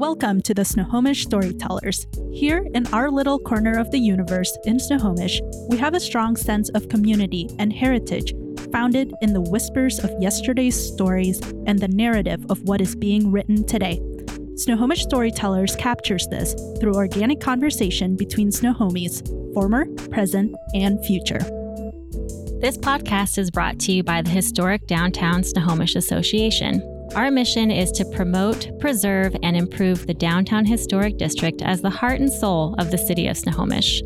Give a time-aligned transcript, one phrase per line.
[0.00, 2.06] Welcome to the Snohomish Storytellers.
[2.32, 6.70] Here in our little corner of the universe in Snohomish, we have a strong sense
[6.70, 8.32] of community and heritage
[8.72, 13.62] founded in the whispers of yesterday's stories and the narrative of what is being written
[13.66, 14.00] today.
[14.54, 19.22] Snohomish Storytellers captures this through organic conversation between Snohomies,
[19.52, 21.40] former, present, and future.
[22.62, 26.89] This podcast is brought to you by the Historic Downtown Snohomish Association.
[27.16, 32.20] Our mission is to promote, preserve, and improve the Downtown Historic District as the heart
[32.20, 34.00] and soul of the city of Snohomish.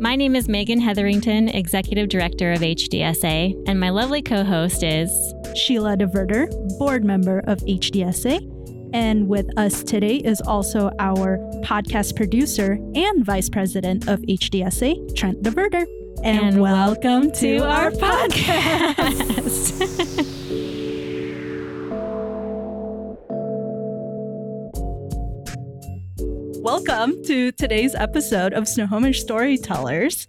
[0.00, 5.10] My name is Megan Hetherington, Executive Director of HDSA, and my lovely co host is
[5.54, 6.48] Sheila DeVerter,
[6.78, 8.40] board member of HDSA.
[8.94, 15.42] And with us today is also our podcast producer and vice president of HDSA, Trent
[15.42, 15.84] DeVerter.
[16.24, 18.94] And, And welcome to our podcast.
[18.94, 20.32] podcast.
[26.66, 30.26] welcome to today's episode of Snohomish Storytellers.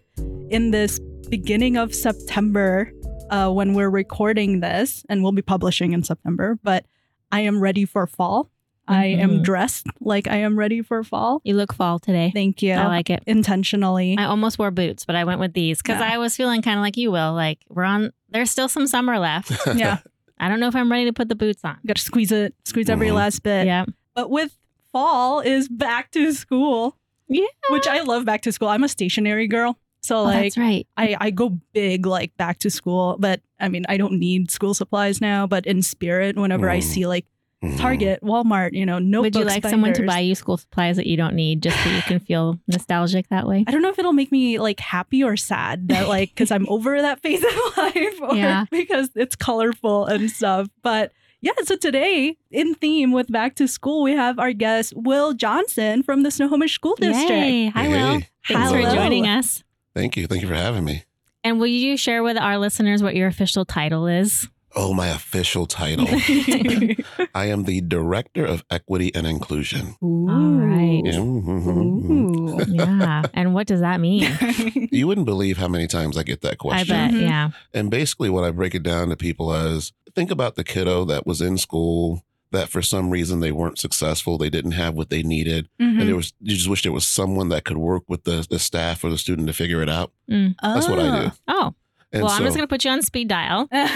[0.52, 2.91] In this beginning of September,
[3.31, 6.85] uh, when we're recording this, and we'll be publishing in September, but
[7.31, 8.52] I am ready for fall.
[8.88, 9.44] I am Mhm.
[9.45, 11.41] dressed like I am ready for fall.
[11.44, 12.29] You look fall today.
[12.31, 12.73] Thank you.
[12.73, 13.23] I like it.
[13.25, 14.16] Intentionally.
[14.19, 16.13] I almost wore boots, but I went with these because Yeah.
[16.13, 17.33] I was feeling kind of like you will.
[17.33, 19.51] Like, we're on, there's still some summer left.
[19.75, 19.97] yeah.
[20.39, 21.77] I don't know if I'm ready to put the boots on.
[21.88, 23.16] Got to squeeze it, squeeze every Mm-hmm.
[23.16, 23.19] Mhm.
[23.19, 23.66] last bit.
[23.66, 23.85] Yeah.
[24.13, 24.55] But with
[24.98, 26.98] fall is back to school.
[27.28, 27.45] Yeah.
[27.70, 28.70] Which I love back to school.
[28.70, 29.78] I'm a stationary girl.
[30.02, 30.88] So Oh, like that's right.
[30.95, 34.73] I, I go big like back to school, but I mean I don't need school
[34.73, 36.84] supplies now, but in spirit, whenever I Mm.
[36.84, 37.25] see like
[37.64, 37.78] Mhm.
[37.80, 39.36] Target, Walmart, you know, notebooks.
[39.36, 41.90] Would you like someone to buy you school supplies that you don't need just so
[41.90, 43.66] you can feel nostalgic that way?
[43.68, 46.68] I don't know if it'll make me like happy or sad that like because I'm
[46.70, 48.66] over that phase of life or Yeah.
[48.70, 50.68] because it's colorful and stuff.
[50.84, 55.33] But yeah, so today in theme with back to school, we have our guest Wil
[55.33, 57.29] Johnson from the Snohomish School District.
[57.29, 57.67] Yay.
[57.67, 57.89] Hi, Hey.
[57.89, 58.21] Wil.
[58.47, 59.63] Thanks for joining us.
[59.95, 60.28] Thank you.
[60.28, 61.03] Thank you for having me.
[61.44, 64.47] And will you share with our listeners what your official title is?
[64.75, 66.06] Oh, my official title.
[67.34, 69.95] I am the Director of Equity and Inclusion.
[70.03, 70.28] Ooh.
[70.28, 71.01] right.
[71.03, 71.19] Yeah.
[71.19, 72.33] Ooh.
[72.67, 73.23] Yeah.
[73.33, 74.28] and what does that mean?
[74.91, 76.95] You wouldn't believe how many times I get that question.
[76.95, 77.19] I question.
[77.19, 77.23] bet.
[77.23, 77.29] Mhm.
[77.29, 77.50] Yeah.
[77.73, 81.28] And basically, what I break it down to people as think about the kiddo that
[81.28, 85.22] was in school that for some reason they weren't successful, they didn't have what they
[85.22, 86.00] needed, Mhm.
[86.00, 88.57] and there was you just wish there was someone that could work with the, the
[88.57, 90.11] staff or the student to figure it out.
[90.31, 90.56] Mm.
[90.63, 91.31] That's what I do.
[91.47, 91.75] Oh,
[92.13, 93.68] And well, I'm just going to put you on speed dial.
[93.72, 93.90] and,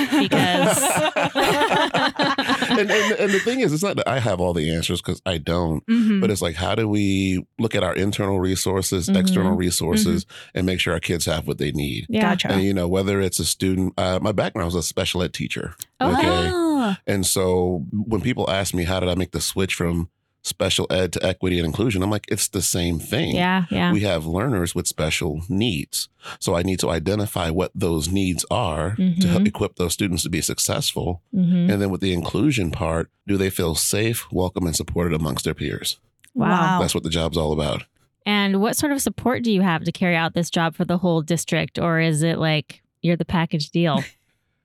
[2.79, 5.37] and, and the thing is, it's not that I have all the answers because I
[5.37, 5.85] don't.
[5.87, 6.19] Mhm.
[6.21, 9.17] But it's like, how do we look at our internal resources, Mhm.
[9.17, 12.05] external resources, and make sure our kids have what they need?
[12.09, 12.21] Yeah.
[12.31, 12.51] Gotcha.
[12.51, 15.75] And, you know, whether it's a student, uh, my background was a special ed teacher.
[15.99, 16.97] Oh, Okay.
[17.07, 20.09] And so when people ask me, how did I make the switch from
[20.43, 22.01] special ed to equity and inclusion?
[22.03, 23.35] I'm like, it's the same thing.
[23.35, 23.65] Yeah.
[23.69, 23.91] Yeah.
[23.93, 26.09] We have learners with special needs.
[26.39, 29.23] So I need to identify what those needs are to Mhm.
[29.25, 31.21] help equip those students to be successful.
[31.33, 35.45] hmm And then with the inclusion part, do they feel safe, welcome, and supported amongst
[35.45, 35.99] their peers?
[36.33, 36.79] Wow.
[36.79, 37.83] That's what the job's all about.
[38.25, 40.99] And what sort of support do you have to carry out this job for the
[40.99, 41.79] whole district?
[41.79, 44.03] Or is it like you're the package deal?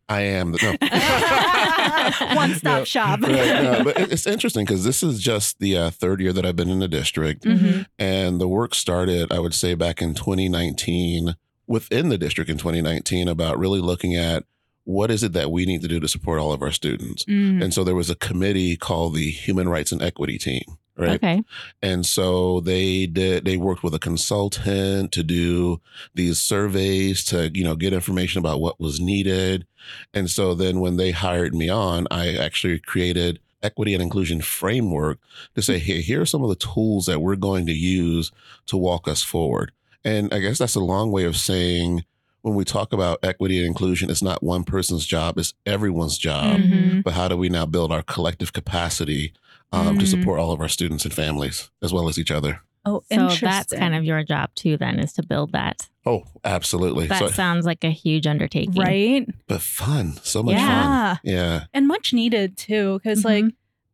[0.08, 2.36] I am the no.
[2.36, 3.20] One stop No, shop.
[3.22, 6.54] right, no, but it's interesting because this is just the uh, third year that I've
[6.56, 7.86] been in the district, Mhm.
[7.98, 11.34] and the work started, I would say, back in 2019
[11.66, 14.44] within the district in 2019 about really looking at
[14.84, 17.24] what is it that we need to do to support all of our students.
[17.24, 17.60] Mm.
[17.64, 20.62] And so there was a committee called the Human Rights and Equity Team,
[20.96, 21.22] right?
[21.22, 21.42] Okay.
[21.82, 25.80] And so they did they worked with a consultant to do
[26.14, 29.66] these surveys to, you know, get information about what was needed.
[30.14, 35.18] And so then when they hired me on, I actually created equity and inclusion framework
[35.54, 38.30] to say, hey, here are some of the tools that we're going to use
[38.66, 39.72] to walk us forward.
[40.04, 42.04] And I guess that's a long way of saying
[42.42, 46.60] when we talk about equity and inclusion, it's not one person's job, it's everyone's job.
[46.60, 47.02] Mhm.
[47.02, 49.32] But how do we now build our collective capacity
[49.72, 50.08] um, to Mm.
[50.08, 52.60] support all of our students and families as well as each other?
[52.84, 55.88] Oh, So that's kind of your job too, then, is to build that.
[56.06, 57.08] Oh, absolutely.
[57.08, 58.80] That So, sounds like a huge undertaking.
[58.80, 59.26] right.
[59.48, 61.14] but fun, so much Yeah.
[61.14, 61.18] fun.
[61.24, 61.64] Yeah.
[61.74, 63.52] and much needed too because like Mhm.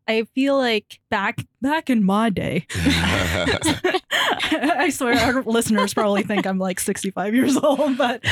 [0.08, 2.66] i feel like back back in my day
[4.78, 8.22] i swear our listeners probably think i'm like 65 years old but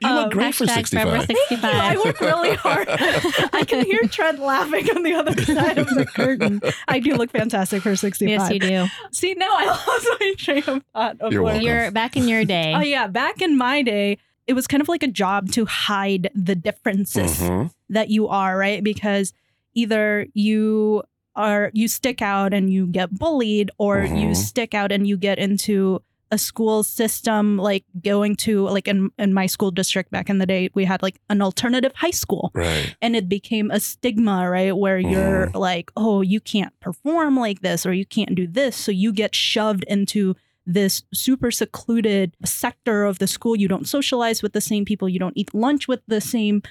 [0.00, 1.64] You look um, great for Hashtag Forever 65.
[1.64, 2.86] I work really hard.
[3.52, 6.60] I can hear Trent laughing on the other side of the curtain.
[6.88, 8.28] I do look fantastic for 65.
[8.30, 8.86] Yes, you do.
[9.12, 11.66] See, now I lost my train of thought of You're what- welcome.
[11.66, 12.72] You're back in your day.
[12.74, 16.30] Oh yeah, back in my day, it was kind of like a job to hide
[16.34, 17.70] the differences Mhm.
[17.90, 18.82] that you are, right?
[18.82, 19.32] Because
[19.74, 21.02] either you
[21.36, 24.36] are you stick out and you get bullied or you Mhm.
[24.36, 29.34] stick out and you get into a school system like going to like in, in
[29.34, 32.94] my school district back in the day we had like an alternative high school Right.
[33.02, 35.54] and it became a stigma right where you're Mhm.
[35.58, 39.34] like oh you can't perform like this or you can't do this so you get
[39.34, 40.36] shoved into
[40.66, 45.18] this super secluded sector of the school you don't socialize with the same people you
[45.18, 46.62] don't eat lunch with the same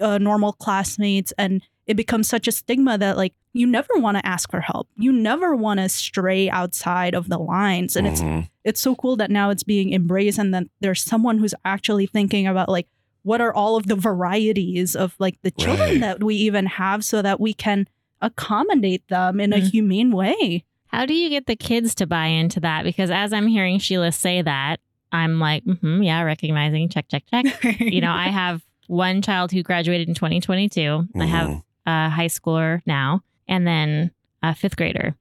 [0.00, 4.26] uh, normal classmates and it becomes such a stigma that like you never want to
[4.26, 8.48] ask for help you never want to stray outside of the lines and it's Mhm.
[8.64, 12.46] it's so cool that now it's being embraced and that there's someone who's actually thinking
[12.46, 12.86] about like
[13.22, 16.00] what are all of the varieties of like the children Right.
[16.00, 17.86] that we even have so that we can
[18.20, 19.70] accommodate them in a Mhm.
[19.70, 22.84] humane way How do you get the kids to buy into that?
[22.84, 24.78] Because as I'm hearing Sheila say that,
[25.10, 27.46] I'm like, mm-hmm, yeah, recognizing, check, check, check.
[27.80, 31.08] you know, I have one child who graduated in 2022.
[31.18, 31.62] I have Mhm.
[31.86, 34.10] A high schooler now, and then
[34.42, 35.14] a fifth grader.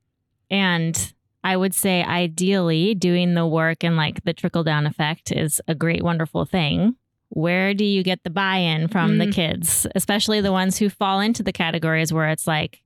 [0.50, 1.13] And
[1.44, 5.75] I would say, ideally, doing the work and like the trickle down effect is a
[5.75, 6.95] great, wonderful thing.
[7.30, 9.33] Where do you get the buy in from the Mm.
[9.33, 12.81] kids, especially the ones who fall into the categories where it's like,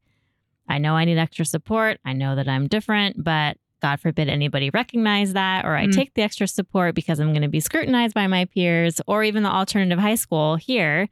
[0.69, 1.99] I know I need extra support.
[2.05, 5.91] I know that I'm different, but God forbid anybody recognize that, or I Mm.
[5.95, 9.43] take the extra support because I'm going to be scrutinized by my peers, or even
[9.43, 11.09] the alternative high school here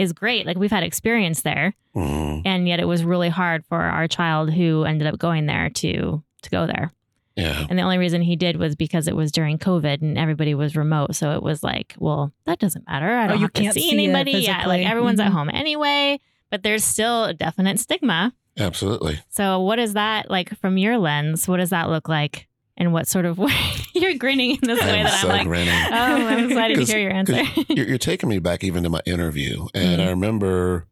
[0.00, 0.46] is great.
[0.46, 2.42] Like we've had experience there, Mhm.
[2.44, 6.22] and yet it was really hard for our child who ended up going there to
[6.42, 6.90] to go there.
[7.36, 7.66] Yeah.
[7.70, 10.74] And the only reason he did was because it was during COVID and everybody was
[10.76, 11.14] remote.
[11.14, 13.06] So it was like, well, that doesn't matter.
[13.08, 14.32] I Oh, don't you have to can't see, see anybody.
[14.32, 15.34] Yeah, like everyone's at Mhm.
[15.34, 16.18] home anyway.
[16.50, 18.32] But there's still a definite stigma.
[18.58, 19.20] Absolutely.
[19.28, 21.46] So what is that like from your lens?
[21.48, 22.48] What does that look like?
[22.80, 23.52] And what sort of way
[23.94, 25.68] you're grinning in this way I'm that so I'm like, grinning.
[25.68, 27.42] oh, I'm excited to hear your answer.
[27.68, 30.06] you're, you're taking me back even to my interview and Mhm.
[30.06, 30.86] i remember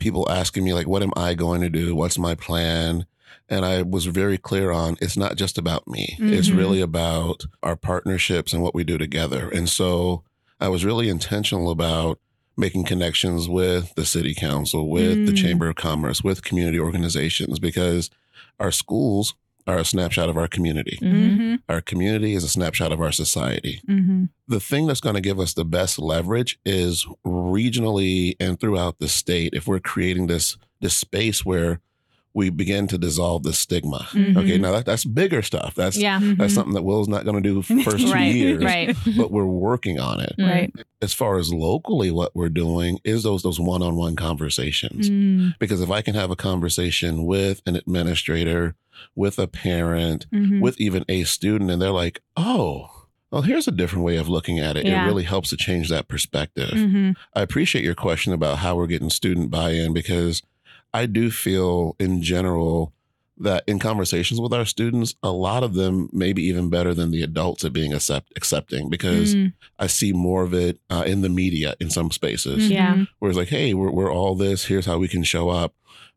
[0.00, 3.04] people asking me like what am i going to do what's my plan
[3.48, 6.56] and i was very clear on it's not just about me it's Mhm.
[6.56, 10.22] really about our partnerships and what we do together and so
[10.60, 12.18] i was really intentional about
[12.56, 15.36] making connections with the city council with the Mm.
[15.36, 18.08] chamber of commerce with community organizations because
[18.58, 19.34] our schools
[19.66, 21.38] are a snapshot of our community Mhm.
[21.38, 21.58] Mhm.
[21.68, 24.28] our community is a snapshot of our society Mhm.
[24.48, 29.08] the thing that's going to give us the best leverage is regionally and throughout the
[29.08, 31.80] state if we're creating this this space where
[32.36, 34.36] we begin to dissolve the stigma Mhm.
[34.36, 36.18] okay now that, that's bigger stuff that's Yeah.
[36.36, 36.54] that's Mhm.
[36.54, 38.94] something that Wil's not going to do first two years Right.
[39.16, 40.50] but we're working on it Mm.
[40.50, 45.54] right as far as locally what we're doing is those those one-on-one conversations Mm.
[45.60, 48.74] because if i can have a conversation with an administrator
[49.14, 50.60] with a parent Mhm.
[50.60, 52.90] with even a student and they're like, oh,
[53.30, 54.86] well, here's a different way of looking at it.
[54.86, 55.02] Yeah.
[55.04, 56.70] It really helps to change that perspective.
[56.70, 57.16] Mhm.
[57.34, 60.42] I appreciate your question about how we're getting student buy in because
[60.92, 62.92] I do feel in general
[63.36, 67.20] that in conversations with our students, a lot of them maybe even better than the
[67.22, 69.52] adults at being accept, accepting because Mm.
[69.76, 72.94] I see more of it uh, in the media in some spaces Yeah.
[72.94, 73.08] Mhm.
[73.18, 75.74] where it's like, hey, we're, we're all this, here's how we can show up.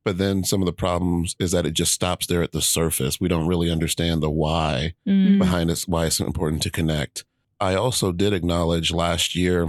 [0.08, 3.20] But then some of the problems is that it just stops there at the surface.
[3.20, 5.38] We don't really understand the why Mm.
[5.38, 7.26] behind us, why it's important to connect.
[7.60, 9.68] I also did acknowledge last year,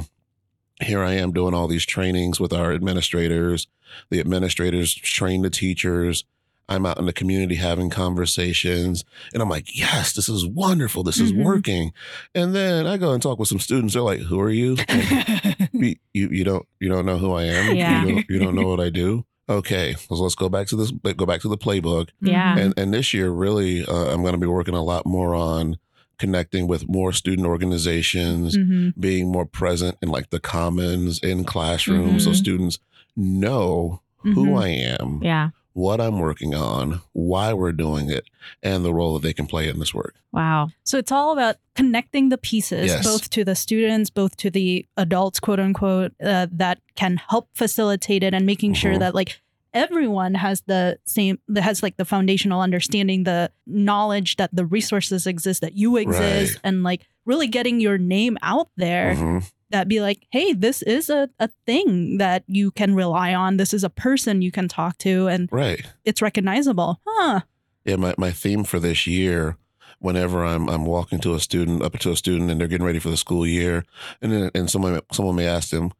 [0.80, 3.66] here I am doing all these trainings with our administrators.
[4.10, 6.24] The administrators train the teachers.
[6.68, 9.04] I'm out in the community having conversations.
[9.32, 11.02] And I'm like, yes, this is wonderful.
[11.02, 11.42] This is Mhm.
[11.42, 11.92] working.
[12.32, 13.94] And then I go and talk with some students.
[13.94, 14.76] They're like, who are you?
[15.72, 17.74] you, you, you don't, you don't know who I am.
[17.74, 18.04] Yeah.
[18.04, 19.24] You, don't, you don't know what I do.
[19.48, 19.94] Okay.
[19.94, 22.56] So let's go back to this, go back to the playbook Yeah.
[22.58, 25.78] and and this year really uh, i'm going to be working a lot more on
[26.18, 28.92] connecting with more student organizations Mhm.
[28.98, 32.34] being more present in like the commons in classrooms so Mhm.
[32.36, 32.78] students
[33.16, 34.62] know who Mhm.
[34.62, 35.50] i am Yeah.
[35.78, 38.24] What i'm working on why we're doing it
[38.62, 40.68] and the role that they can play in this work Wow.
[40.84, 43.02] So it's all about connecting the pieces, Yes.
[43.02, 48.22] both to the students, both to the adults, quote unquote, uh, that can help facilitate
[48.22, 48.98] it and making sure Mhm.
[48.98, 49.40] that like
[49.72, 55.26] everyone has the same, that has like the foundational understanding, the knowledge that the resources
[55.26, 56.60] exist, that you exist, Right.
[56.62, 59.50] and like really getting your name out there Mhm.
[59.70, 63.56] That be like, hey, this is a, a thing that you can rely on.
[63.58, 67.00] This is a person you can talk to, and right it's recognizable.
[67.06, 67.40] Huh.
[67.84, 69.56] yeah my, my theme for this year
[70.00, 72.98] whenever I'm I'm walking to a student up to a student and they're getting ready
[73.00, 73.84] for the school year
[74.22, 75.90] and then and someone someone may ask them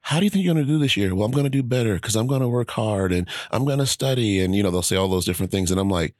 [0.00, 1.62] how do you think you're going to do this year well I'm going to do
[1.62, 4.70] better cuz I'm going to work hard and I'm going to study and you know
[4.70, 6.14] they'll say all those different things and I'm like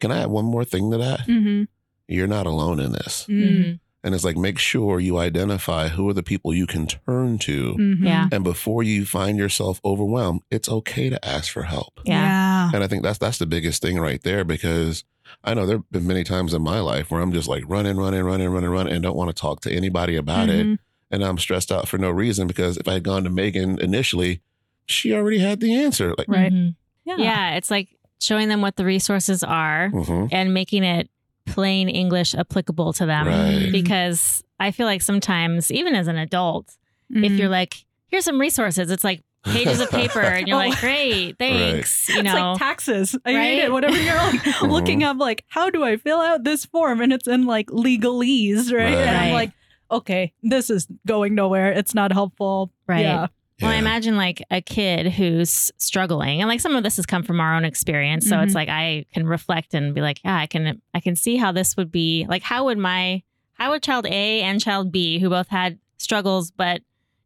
[0.00, 1.64] can I add one more thing to that Mm-hmm.
[2.08, 3.80] you're not alone in this Mm.
[4.04, 7.74] And it's like, make sure you identify who are the people you can turn to.
[7.74, 8.04] Mhm.
[8.04, 8.28] Yeah.
[8.30, 12.00] And before you find yourself overwhelmed, it's okay to ask for help.
[12.04, 12.22] Yeah.
[12.22, 12.70] Yeah.
[12.74, 15.04] And I think that's that's the biggest thing right there because
[15.42, 17.96] I know there have been many times in my life where I'm just like running,
[17.96, 20.66] running, running, running, running, and don't want to talk to anybody about it.
[20.66, 20.78] Mhm.
[21.10, 24.42] And I'm stressed out for no reason because if I had gone to Megan initially,
[24.86, 26.14] she already had the answer.
[26.18, 26.52] Like, Right.
[26.52, 26.74] Mhm.
[27.06, 27.16] Yeah.
[27.18, 27.54] Yeah.
[27.56, 27.88] It's like
[28.20, 31.08] showing them what the resources are mhm, and making it
[31.46, 33.26] plain English applicable to them.
[33.28, 33.68] Right.
[33.70, 36.76] Because I feel like sometimes, even as an adult,
[37.10, 37.38] if Mhm.
[37.38, 40.68] you're like, here's some resources, it's like pages of paper, and you're Oh.
[40.68, 42.08] like, great, thanks.
[42.08, 43.14] You it's know, like taxes.
[43.26, 43.58] I hate Right?
[43.64, 43.72] it.
[43.72, 47.00] Whatever you're like looking up, like, how do I fill out this form?
[47.02, 48.84] And it's in like legalese, right?
[48.84, 48.94] Right.
[48.94, 49.32] And I'm Right.
[49.32, 49.50] like,
[49.90, 51.72] okay, this is going nowhere.
[51.72, 52.72] It's not helpful.
[52.88, 53.00] Right.
[53.02, 53.26] Yeah.
[53.62, 57.22] Well, I imagine like a kid who's struggling, and like some of this has come
[57.22, 58.28] from our own experience.
[58.28, 58.44] So Mhm.
[58.44, 61.52] it's like I can reflect and be like, yeah, I can, I can see how
[61.52, 62.26] this would be.
[62.28, 63.22] Like, how would my,
[63.54, 66.82] how would child A and child B, who both had struggles, but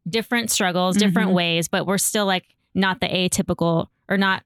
[0.09, 1.35] different struggles, different Mhm.
[1.35, 2.45] ways, but we're still like
[2.75, 4.43] not the atypical or not.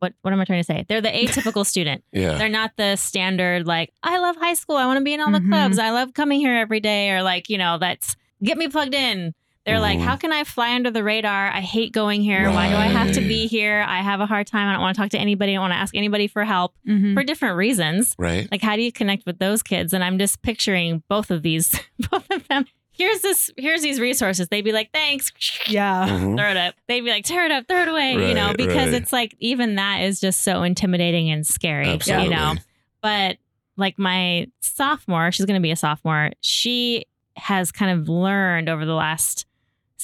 [0.00, 0.84] What, what am I trying to say?
[0.88, 1.08] They're the
[1.54, 2.04] atypical student.
[2.12, 2.36] yeah.
[2.36, 4.76] They're not the standard, like, I love high school.
[4.76, 5.48] I want to be in all the Mhm.
[5.48, 5.78] clubs.
[5.78, 7.10] I love coming here every day.
[7.12, 9.34] Or, like, you know, that's get me plugged in.
[9.66, 10.02] They're like, Mhm.
[10.02, 11.48] how can I fly under the radar?
[11.50, 12.50] I hate going here.
[12.50, 13.84] Why do I have to be here?
[13.88, 14.68] I have a hard time.
[14.68, 15.52] I don't want to talk to anybody.
[15.52, 17.14] I don't want to ask anybody for help Mhm.
[17.14, 18.14] for different reasons.
[18.18, 18.46] Right.
[18.50, 19.92] Like, how do you connect with those kids?
[19.94, 21.78] And I'm just picturing both of these,
[22.10, 22.66] both of them.
[22.96, 24.48] Here's this, here's these resources.
[24.48, 25.32] They'd be like, thanks.
[25.66, 26.08] Yeah.
[26.08, 26.36] Mhm.
[26.38, 26.74] Throw it up.
[26.86, 28.94] They'd be like, tear it up, throw it away, you know, because right.
[29.02, 32.26] it's like even that is just so intimidating and scary, Absolutely.
[32.26, 32.54] you know
[33.02, 33.36] but
[33.76, 36.30] like my sophomore, she's going to be a sophomore.
[36.40, 37.04] She
[37.36, 39.44] has kind of learned over the last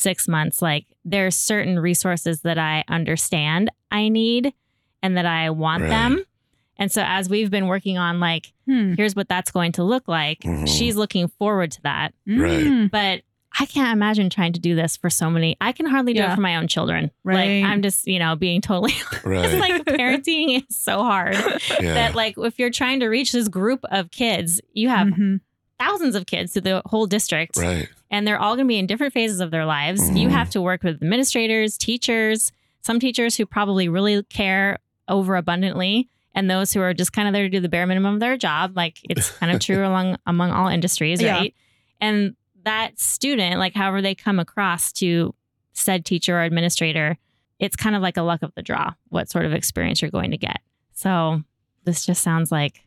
[0.01, 4.53] six months, like there's certain resources that I understand I need
[5.03, 5.91] and that I want Right.
[5.91, 6.25] them.
[6.79, 8.95] And so as we've been working on like, Hmm.
[8.95, 10.67] here's what that's going to look like, Mhm.
[10.69, 12.15] she's looking forward to that.
[12.27, 12.65] Right.
[12.65, 12.91] Mm.
[12.91, 13.23] But
[13.59, 15.57] I can't imagine trying to do this for so many.
[15.61, 16.33] I can hardly do Yeah.
[16.33, 17.11] it for my own children.
[17.25, 17.63] Right.
[17.63, 19.45] Like I'm just, you know, being totally Right.
[19.45, 21.35] it's like parenting is so hard
[21.81, 21.95] yeah.
[21.95, 25.41] that like if you're trying to reach this group of kids, you have Mhm.
[25.81, 27.89] Thousands of kids to the whole district right.
[28.11, 30.09] and they're all going to be in different phases of their lives.
[30.11, 30.33] You Mhm.
[30.33, 36.49] have to work with administrators, teachers, some teachers who probably really care over abundantly and
[36.49, 38.77] those who are just kind of there to do the bare minimum of their job.
[38.77, 41.33] Like it's kind of true along among all industries, Yeah.
[41.39, 41.55] right?
[42.01, 45.35] And that student, like however they come across to
[45.73, 47.17] said teacher or administrator,
[47.59, 50.31] it's kind of like a luck of the draw what sort of experience you're going
[50.31, 50.61] to get.
[50.93, 51.43] So
[51.85, 52.83] this just sounds like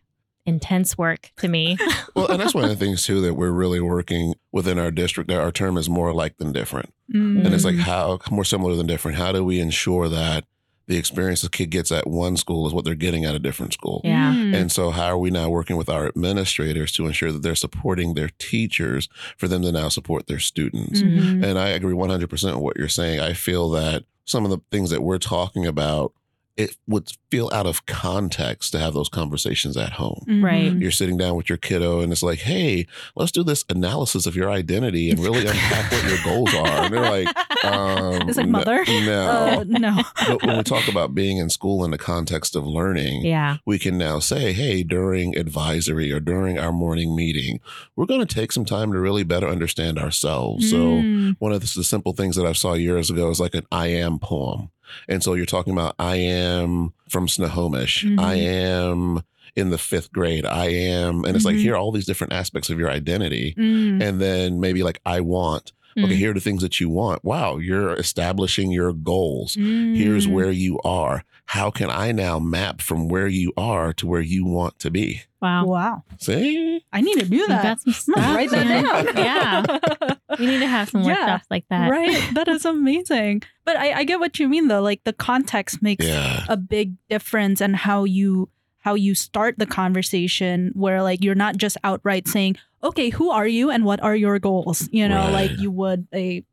[0.46, 1.78] intense work to me.
[2.16, 5.30] Well, and that's one of the things too that we're really working within our district.
[5.30, 7.44] That our term is more alike than different, Mm.
[7.46, 9.18] and it's like how more similar than different.
[9.18, 10.46] How do we ensure that
[10.88, 13.74] the experience a kid gets at one school is what they're getting at a different
[13.74, 14.02] school?
[14.04, 14.34] Yeah.
[14.34, 14.54] Mm.
[14.56, 18.14] And so, how are we now working with our administrators to ensure that they're supporting
[18.14, 21.02] their teachers for them to now support their students?
[21.02, 21.44] Mhm.
[21.44, 23.20] And I agree 100% with what you're saying.
[23.20, 26.14] I feel that some of the things that we're talking about,
[26.56, 30.24] it would feel out of context to have those conversations at home.
[30.44, 30.72] Right.
[30.72, 30.82] Mhm.
[30.82, 34.36] You're sitting down with your kiddo and it's like, hey, let's do this analysis of
[34.36, 36.68] your identity and really unpack what your goals are.
[36.86, 37.28] And they're like,
[37.66, 38.84] um, It's like, no- mother?
[38.88, 39.28] No.
[39.30, 40.02] Uh, no.
[40.28, 43.58] but when we talk about being in school in the context of learning, yeah.
[43.66, 47.62] we can now say, hey, during advisory or during our morning meeting,
[47.96, 50.70] we're going to take some time to really better understand ourselves.
[50.70, 51.36] So, Mm.
[51.40, 53.88] one of the, the simple things that I saw years ago is like an I
[53.88, 54.70] am poem.
[55.08, 58.06] And so you're talking about I am from Snohomish.
[58.06, 58.20] Mhm.
[58.20, 59.24] I am
[59.56, 60.46] in the fifth grade.
[60.46, 61.62] I am, and it's like Mhm.
[61.62, 63.54] here are all these different aspects of your identity.
[63.58, 64.02] Mm.
[64.02, 65.72] And then maybe like I want.
[65.96, 66.16] Okay, Mm.
[66.18, 67.24] here are the things that you want.
[67.24, 69.54] Wow, you're establishing your goals.
[69.54, 70.32] Here's Mm.
[70.32, 71.24] where you are.
[71.46, 75.22] How can I now map from where you are to where you want to be?
[75.42, 75.66] Wow.
[75.66, 76.04] Wow.
[76.18, 76.84] See?
[76.92, 77.62] I need to do that.
[77.64, 78.84] got some stuff, write that
[79.14, 79.18] down.
[79.18, 80.16] yeah.
[80.40, 81.10] We need to have some Yeah.
[81.10, 81.92] workshops like that.
[81.92, 82.34] right.
[82.34, 83.44] That is amazing.
[83.66, 84.82] But I, I get what you mean though.
[84.82, 86.46] Like the context makes Yeah.
[86.48, 91.58] a big difference and how you how you start the conversation where like you're not
[91.58, 94.90] just outright saying, okay, who are you and what are your goals?
[94.92, 95.50] You know, Right.
[95.52, 96.44] like you would a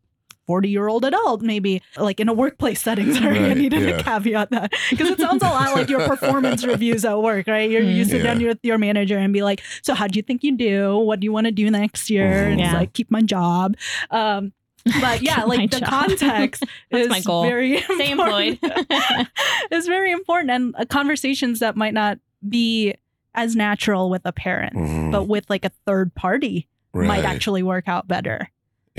[0.51, 3.15] 40 year old adult, maybe like in a workplace setting.
[3.21, 3.99] Sorry, I Right, needed yeah.
[3.99, 7.71] to caveat that because it sounds a lot like your performance reviews at work, right?
[7.71, 10.43] You're, you sit down with your manager and be like, so how do you think
[10.43, 10.99] you do?
[10.99, 12.31] What do you want to do next year?
[12.33, 12.53] Mhm.
[12.53, 12.79] And it's Yeah.
[12.79, 13.77] like, keep my job.
[14.11, 14.53] Um,
[15.01, 15.89] but yeah, like the job.
[15.89, 17.43] context That's is my goal.
[17.45, 18.59] very Stay important.
[18.61, 19.29] employed.
[19.71, 22.95] is very important and uh, conversations that might not be
[23.37, 25.13] as natural with a parent Mhm.
[25.13, 28.51] but with like a third party might actually work out better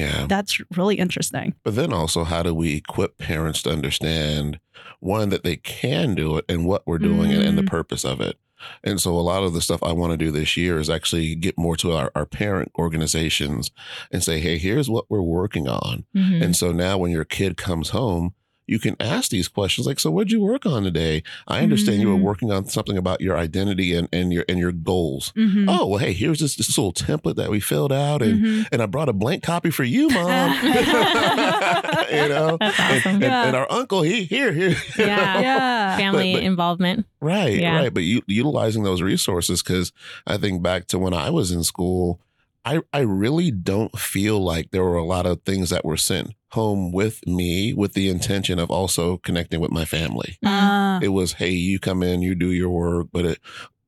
[0.02, 0.26] Yeah.
[0.28, 4.60] that's really interesting But then also, how do we equip parents to understand
[5.00, 7.70] one, that they can do it and what we're doing it and the Mm.
[7.70, 8.38] purpose of it?
[8.84, 11.34] And so a lot of the stuff I want to do this year is actually
[11.34, 13.72] get more to our, our parent organizations
[14.12, 16.06] and say, hey, here's what we're working on.
[16.16, 16.42] Mhm.
[16.44, 18.34] And so now when your kid comes home,
[18.68, 21.24] you can ask these questions like, so what'd you work on today?
[21.48, 22.22] I understand you were Mm.
[22.22, 25.34] working on something about your identity and, and your and your goals.
[25.36, 25.66] Mhm.
[25.68, 28.68] Oh, well, hey, here's this, this little template that we filled out and Mhm.
[28.72, 30.52] and I brought a blank copy for you, mom.
[30.64, 32.58] you know?
[32.60, 33.12] That's And, awesome.
[33.16, 33.46] and- Yeah.
[33.48, 34.76] and our uncle, he here, here.
[34.98, 35.40] Yeah.
[35.42, 35.98] yeah.
[35.98, 37.06] Family But- but- involvement.
[37.20, 37.76] Right, Yeah.
[37.78, 37.94] right.
[37.94, 39.92] But you, utilizing those resources, because
[40.26, 42.20] I think back to when I was in school,
[42.64, 46.36] I, I really don't feel like there were a lot of things that were sent
[46.52, 50.38] home with me with the intention of also connecting with my family.
[50.46, 51.00] Ah.
[51.02, 53.08] It was, hey, you come in, you do your work.
[53.12, 53.40] But it,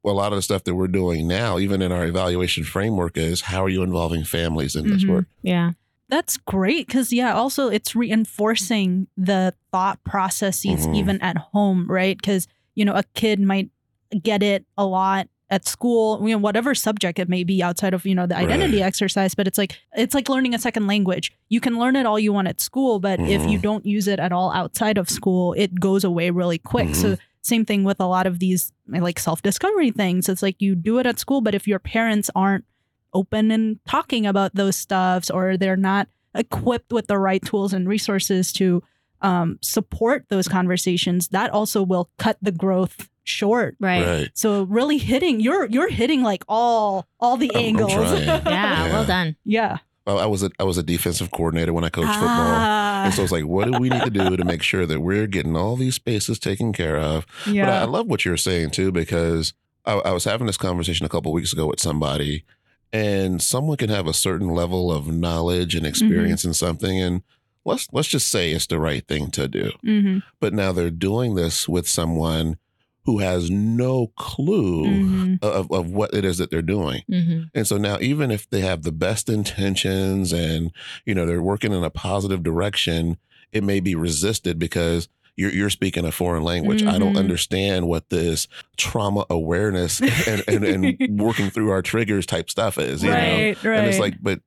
[0.05, 3.41] a lot of the stuff that we're doing now, even in our evaluation framework, is
[3.41, 5.09] how are you involving families in this Mhm.
[5.09, 5.25] work?
[5.43, 5.71] Yeah.
[6.09, 10.95] That's great because, yeah, also it's reinforcing the thought processes Mhm.
[10.95, 12.17] even at home, right?
[12.17, 13.69] Because, you know, a kid might
[14.21, 18.05] get it a lot at school, you know, whatever subject it may be outside of,
[18.05, 18.87] you know, the identity Right.
[18.87, 21.31] exercise, but it's like, it's like learning a second language.
[21.49, 23.61] You can learn it all you want at school, but if you Mhm.
[23.61, 26.95] don't use it at all outside of school, it goes away really quick.
[26.95, 30.27] So, same thing with a lot of these like self discovery things.
[30.27, 32.65] It's like you do it at school, but if your parents aren't
[33.13, 37.87] open and talking about those stuffs or they're not equipped with the right tools and
[37.87, 38.81] resources to
[39.23, 43.75] um, support those conversations, that also will cut the growth short.
[43.79, 44.05] Right.
[44.05, 44.29] Right.
[44.33, 47.93] So really hitting you're you're hitting like all all the I'm- I'm angles.
[47.93, 48.91] Yeah, Yeah.
[48.91, 49.35] Well done.
[49.45, 49.77] yeah.
[50.05, 52.27] I was a I was a defensive coordinator when I coached football.
[52.29, 54.99] Ah, And so it's like, what do we need to do to make sure that
[54.99, 57.25] we're getting all these spaces taken care of?
[57.47, 57.67] Yeah.
[57.67, 59.53] But I, I love what you're saying too, because
[59.85, 62.43] I, I was having this conversation a couple weeks ago with somebody,
[62.91, 67.21] and someone can have a certain level of knowledge and experience in something, and
[67.65, 69.71] let's let's just say it's the right thing to do.
[69.83, 72.57] hmm But now they're doing this with someone
[73.05, 77.03] who has no clue hmm of, of what it is that they're doing.
[77.09, 80.71] hmm And so now, even if they have the best intentions and
[81.05, 83.17] you know they're working in a positive direction,
[83.51, 86.83] it may be resisted because you're you're speaking a foreign language.
[86.83, 87.19] I don't Mhm.
[87.19, 93.03] understand what this trauma awareness and, and, and working through our triggers type stuff is.
[93.03, 93.77] You know, Right, right.
[93.79, 94.39] and it's like, but.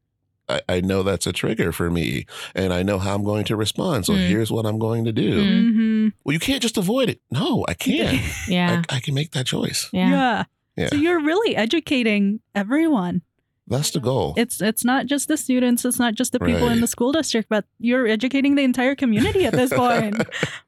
[0.49, 3.57] I, I know that's a trigger for me, and I know how I'm going to
[3.57, 4.07] respond.
[4.07, 4.29] So Mm.
[4.29, 5.43] here's what I'm going to do.
[5.45, 5.73] Mm.
[5.73, 7.21] hmm Well, you can't just avoid it.
[7.31, 8.21] No, I can't.
[8.49, 8.83] Yeah.
[8.89, 9.89] I, I can make that choice.
[9.93, 10.11] Yeah.
[10.11, 10.45] yeah.
[10.77, 10.89] Yeah.
[10.91, 13.23] So you're really educating everyone.
[13.69, 14.35] That's the goal.
[14.37, 17.49] It's it's not just the students, it's not just the people in the school district,
[17.49, 20.23] but you're educating the entire community at this point.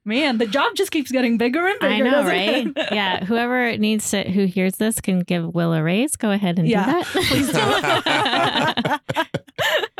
[0.05, 1.95] Man, the job just keeps getting bigger and bigger.
[1.95, 2.67] I know, right?
[2.67, 2.73] it?
[2.93, 3.25] yeah.
[3.25, 6.17] Whoever needs to, who hears this can give Wil a raise.
[6.17, 7.07] Go ahead and Yeah, do that.
[9.07, 9.13] Please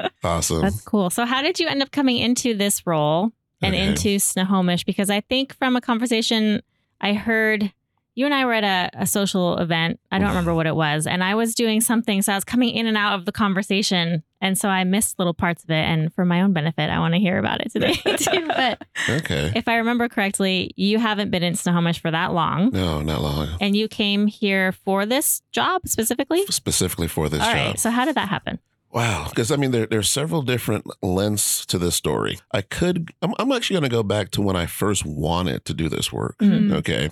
[0.03, 0.09] do.
[0.25, 0.63] awesome.
[0.63, 1.11] That's cool.
[1.11, 3.33] So, how did you end up coming into this role
[3.63, 3.87] and Okay.
[3.87, 4.85] into Snohomish?
[4.85, 6.63] Because I think from a conversation
[7.01, 7.73] I heard,
[8.19, 10.01] you and I were at a, a social event.
[10.11, 11.07] I don't remember what it was.
[11.07, 12.21] And I was doing something.
[12.23, 14.25] So, I was coming in and out of the conversation.
[14.41, 15.75] And so I missed little parts of it.
[15.75, 18.47] And for my own benefit, I want to hear about it today, too.
[18.49, 19.53] But Okay.
[19.55, 22.71] if I remember correctly, you haven't been in Snohomish for that long.
[22.73, 23.49] No, not long.
[23.61, 26.45] And you came here for this job specifically?
[26.47, 27.55] Specifically for this All job.
[27.57, 27.79] right.
[27.79, 28.59] So, how did that happen?
[28.91, 29.27] Wow.
[29.29, 32.39] Because I mean, there, there's several different lengths to this story.
[32.53, 35.75] I could, I'm, I'm actually going to go back to when I first wanted to
[35.75, 36.37] do this work.
[36.39, 36.73] Mhm.
[36.75, 37.11] Okay.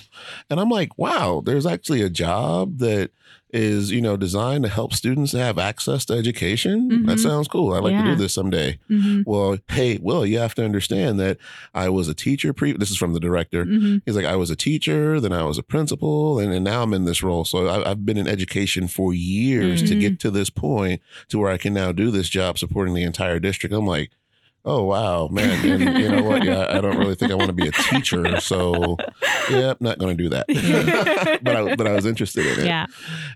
[0.49, 3.11] And I'm like, wow, there's actually a job that
[3.53, 7.05] is, you know, designed to help students have access to education.
[7.05, 7.19] That Mhm.
[7.19, 7.73] sounds cool.
[7.73, 8.79] I'd like to do this someday.
[8.89, 9.23] Mhm.
[9.25, 11.37] Well, hey, Wil, you have to understand that
[11.73, 13.65] I was a teacher pre this is from the director.
[13.65, 14.01] Mhm.
[14.05, 16.93] He's like, I was a teacher, then I was a principal, and, and now I'm
[16.93, 17.43] in this role.
[17.45, 19.99] So I, I've been in education for years to Mhm.
[19.99, 23.39] get to this point to where I can now do this job supporting the entire
[23.39, 23.75] district.
[23.75, 24.11] I'm like,
[24.65, 25.65] oh wow, man.
[25.81, 26.43] And you know what?
[26.43, 28.39] Yeah, I don't really think I want to be a teacher.
[28.39, 28.97] So
[29.49, 30.45] yeah, I'm not going to do that.
[31.43, 32.65] but I, but I was interested in it.
[32.65, 32.85] Yeah.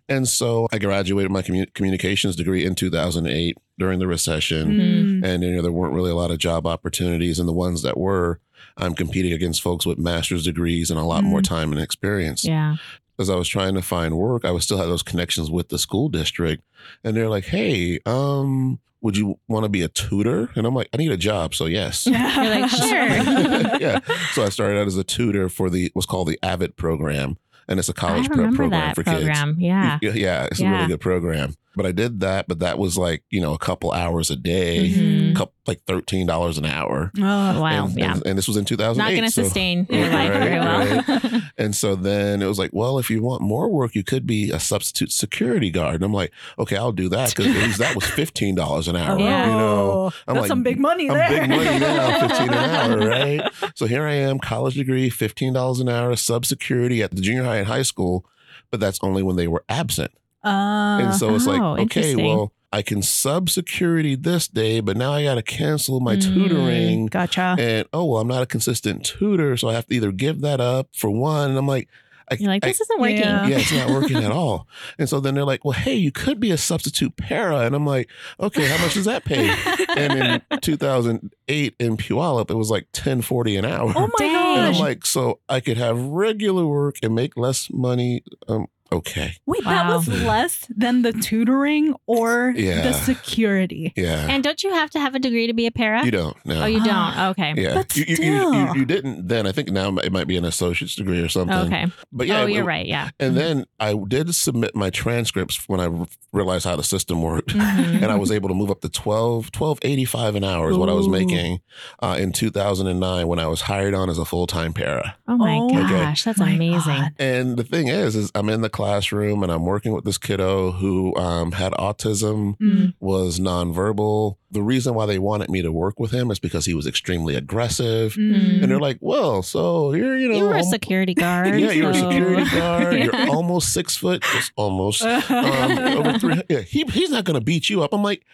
[0.10, 5.24] And so I graduated my commu- communications degree in 2008 during the recession Mm.
[5.26, 7.98] and you know there weren't really a lot of job opportunities and the ones that
[7.98, 8.40] were
[8.78, 12.78] i'm competing against folks with master's degrees and a lot more time and experience Yeah.
[13.20, 15.78] as i was trying to find work i was still had those connections with the
[15.78, 16.64] school district
[17.04, 20.50] and they're like hey um would you want to be a tutor?
[20.56, 22.06] And i'm like i need a job so yes.
[22.08, 22.90] You're like, sure.
[23.80, 24.00] yeah.
[24.34, 27.38] So i started out as a tutor for the what's called the AVID program
[27.68, 29.56] and it's a college prep program that for program.
[29.56, 31.54] Kids yeah, yeah it's a really good program.
[31.76, 34.90] But i did that but that was like you know a couple hours a day
[34.90, 35.36] Mhm.
[35.36, 37.12] couple like thirteen dollars an hour.
[37.18, 37.86] Oh, Wow.
[37.88, 38.14] and, yeah.
[38.14, 40.34] and, and this was in two thousand Not going to so- sustain your Right, life
[40.34, 41.42] very well.
[41.58, 44.52] And so then it was like, well, if you want more work, you could be
[44.52, 45.96] a substitute security guard.
[45.96, 48.96] And I'm like, okay, I'll do that because at least that was fifteen dollars an
[48.96, 49.18] hour.
[49.20, 49.46] Yeah.
[49.46, 51.30] You know, Oh, I'm that's like, some big money I'm there.
[51.30, 53.52] big money now, fifteen an hour, right?
[53.76, 57.44] So here I am, college degree, fifteen dollars an hour, sub security at the junior
[57.44, 58.26] high and high school,
[58.70, 60.12] but that's only when they were absent.
[60.44, 64.98] Uh, And so it's like, Oh, okay, well, I can sub security this day, but
[64.98, 66.22] now I got to cancel my Mm.
[66.34, 67.06] tutoring.
[67.08, 67.56] gotcha.
[67.58, 70.60] And oh, well, I'm not a consistent tutor, so I have to either give that
[70.60, 71.50] up for one.
[71.52, 71.88] And I'm like,
[72.30, 73.18] I, You're like, I- this isn't working.
[73.20, 73.48] Yeah.
[73.48, 74.68] yeah, it's not working at all.
[74.98, 77.60] And so then they're like, well, hey, you could be a substitute para.
[77.60, 78.10] And I'm like,
[78.40, 79.56] okay, how much does that pay?
[79.96, 83.94] and in 2008 in Puyallup, it was like 1040 an hour.
[83.96, 84.58] oh my Dang.
[84.58, 88.24] and I'm like, so I could have regular work and make less money.
[88.48, 89.36] Um, okay.
[89.46, 89.98] Wait, that Wow.
[89.98, 92.82] was less than the tutoring or Yeah.
[92.82, 93.94] the security.
[93.96, 94.28] Yeah.
[94.30, 96.04] and don't you have to have a degree to be a para?
[96.06, 96.64] you don't know.
[96.64, 96.90] Oh, you don't?
[96.90, 97.30] Ah.
[97.36, 97.54] Okay.
[97.58, 98.54] yeah, But you, you, you, still.
[98.54, 99.48] you, you didn't then.
[99.48, 101.58] I think now it might be an associate's degree or something.
[101.58, 101.88] Okay.
[102.12, 102.86] But yeah, oh, you're right.
[102.86, 103.10] Yeah.
[103.20, 107.50] And then I did submit my transcripts when I r- realized how the system worked.
[107.56, 108.02] Mhm.
[108.04, 110.94] and I was able to move up to 12, 1285 an hour is what I
[110.94, 111.12] was Ooh.
[111.12, 111.62] making
[112.02, 115.16] uh, in 2009 when I was hired on as a full time para.
[115.28, 116.80] Oh my Oh gosh, that's My amazing.
[117.02, 117.12] God.
[117.20, 120.72] And the thing is, is I'm in the classroom and I'm working with this kiddo
[120.72, 122.94] who um, had autism, Mm.
[123.00, 124.36] was nonverbal.
[124.52, 127.36] The reason why they wanted me to work with him is because he was extremely
[127.36, 128.14] aggressive.
[128.14, 128.62] Mm.
[128.62, 131.60] And they're like, well, so you're, you know, You were a security guard.
[131.60, 132.98] yeah, you're a security guard.
[132.98, 133.04] Yeah.
[133.06, 135.02] You're almost six foot, just almost.
[135.02, 136.42] um, over three.
[136.50, 137.94] Yeah, he, he's not going to beat you up.
[137.94, 138.26] I'm like,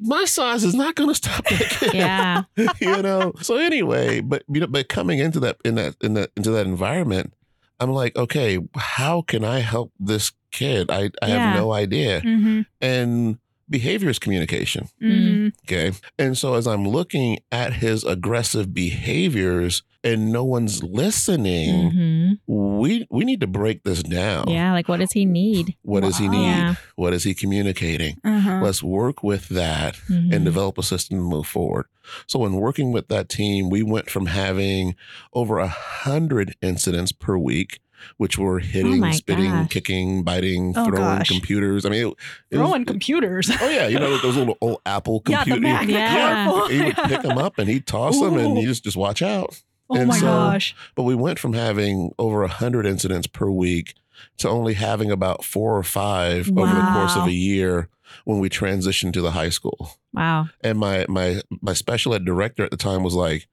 [0.00, 1.94] my size is not going to stop that kid.
[1.94, 2.42] Yeah.
[2.80, 3.32] you know.
[3.42, 6.66] So anyway, but you know, but coming into that in that in that into that
[6.66, 7.32] environment,
[7.80, 10.90] I'm like, okay, how can I help this kid?
[10.90, 11.38] I I Yeah.
[11.38, 12.20] have no idea.
[12.22, 12.66] Mhm.
[12.80, 14.88] And behavior is communication.
[15.02, 15.52] Mhm.
[15.64, 15.92] Okay.
[16.18, 22.38] And so as I'm looking at his aggressive behaviors and no one's listening, Mhm.
[22.46, 24.48] we we need to break this down.
[24.48, 24.72] Yeah.
[24.72, 25.74] Like, what does he need?
[25.82, 26.44] What does he need?
[26.46, 26.74] Yeah.
[26.94, 28.16] What is he communicating?
[28.24, 28.60] Uh-huh.
[28.62, 30.32] Let's work with that Mhm.
[30.34, 31.86] and develop a system to move forward.
[32.28, 34.94] So, in working with that team, we went from having
[35.32, 37.80] over a hundred incidents per week,
[38.16, 39.68] which were oh hitting, my spitting, gosh.
[39.70, 41.28] kicking, biting, Oh, throwing gosh.
[41.28, 41.84] computers.
[41.84, 42.06] I mean, it,
[42.50, 43.50] it was- Throwing computers.
[43.60, 45.62] Oh yeah, you know those little old Apple Yeah, the computers.
[45.72, 45.88] Mac.
[45.88, 46.44] Yeah.
[46.46, 46.68] Careful.
[46.68, 49.60] He would pick them up and he'd toss them, and you just just watch out.
[49.88, 50.74] Oh And my so- gosh.
[50.94, 53.94] But we went from having over a hundred incidents per week
[54.38, 57.88] to only having about four or five over the course of a year
[58.24, 59.90] when we transitioned to the high school.
[60.12, 60.48] Wow.
[60.62, 63.46] And my my my special ed director at the time was like,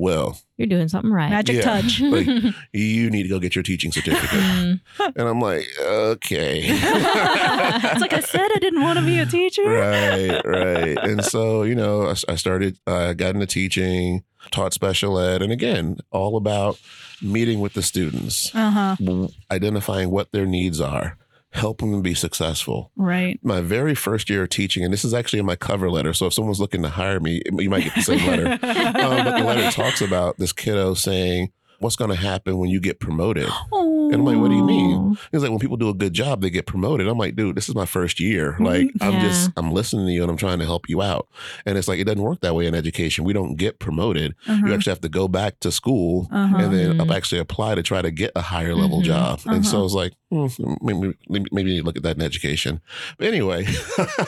[0.00, 1.30] "Well, You're doing something right.
[1.30, 1.62] Magic Yeah.
[1.62, 2.00] touch.
[2.14, 2.26] Like-
[2.72, 4.80] you need to go get your teaching certificate." Mm.
[5.16, 9.62] and I'm like, "Okay." it's like I said, I didn't want to be a teacher.
[9.68, 10.98] right, right.
[10.98, 15.52] And so, you know, I, I started, uh, got into teaching, taught special ed, and
[15.52, 16.78] again, all about
[17.22, 19.28] meeting with the students, Uh huh.
[19.50, 21.18] identifying what their needs are,
[21.52, 22.92] helping them be successful.
[22.96, 23.38] Right.
[23.42, 26.12] My very first year of teaching, and this is actually in my cover letter.
[26.12, 28.58] So if someone's looking to hire me, you might get the same letter.
[29.00, 32.78] Um, but the letter talks about this kiddo saying, What's going to happen when you
[32.78, 33.48] get promoted?
[33.72, 34.06] Oh.
[34.12, 35.16] And I'm like, what do you mean?
[35.32, 37.08] He's like, when people do a good job, they get promoted.
[37.08, 38.56] I'm like, dude, this is my first year.
[38.60, 41.28] Like, I'm just, I'm listening to you and I'm trying to help you out.
[41.64, 43.24] And it's like, it doesn't work that way in education.
[43.24, 44.34] We don't get promoted.
[44.46, 44.66] Uh-huh.
[44.66, 46.56] You actually have to go back to school Uh-huh.
[46.58, 47.14] and then Mhm.
[47.16, 49.04] actually apply to try to get a higher level Mhm.
[49.04, 49.40] job.
[49.46, 49.80] And so Uh-huh.
[49.80, 50.46] I was like, hmm,
[50.82, 52.80] maybe, maybe, maybe you need to look at that in education.
[53.16, 53.66] But anyway,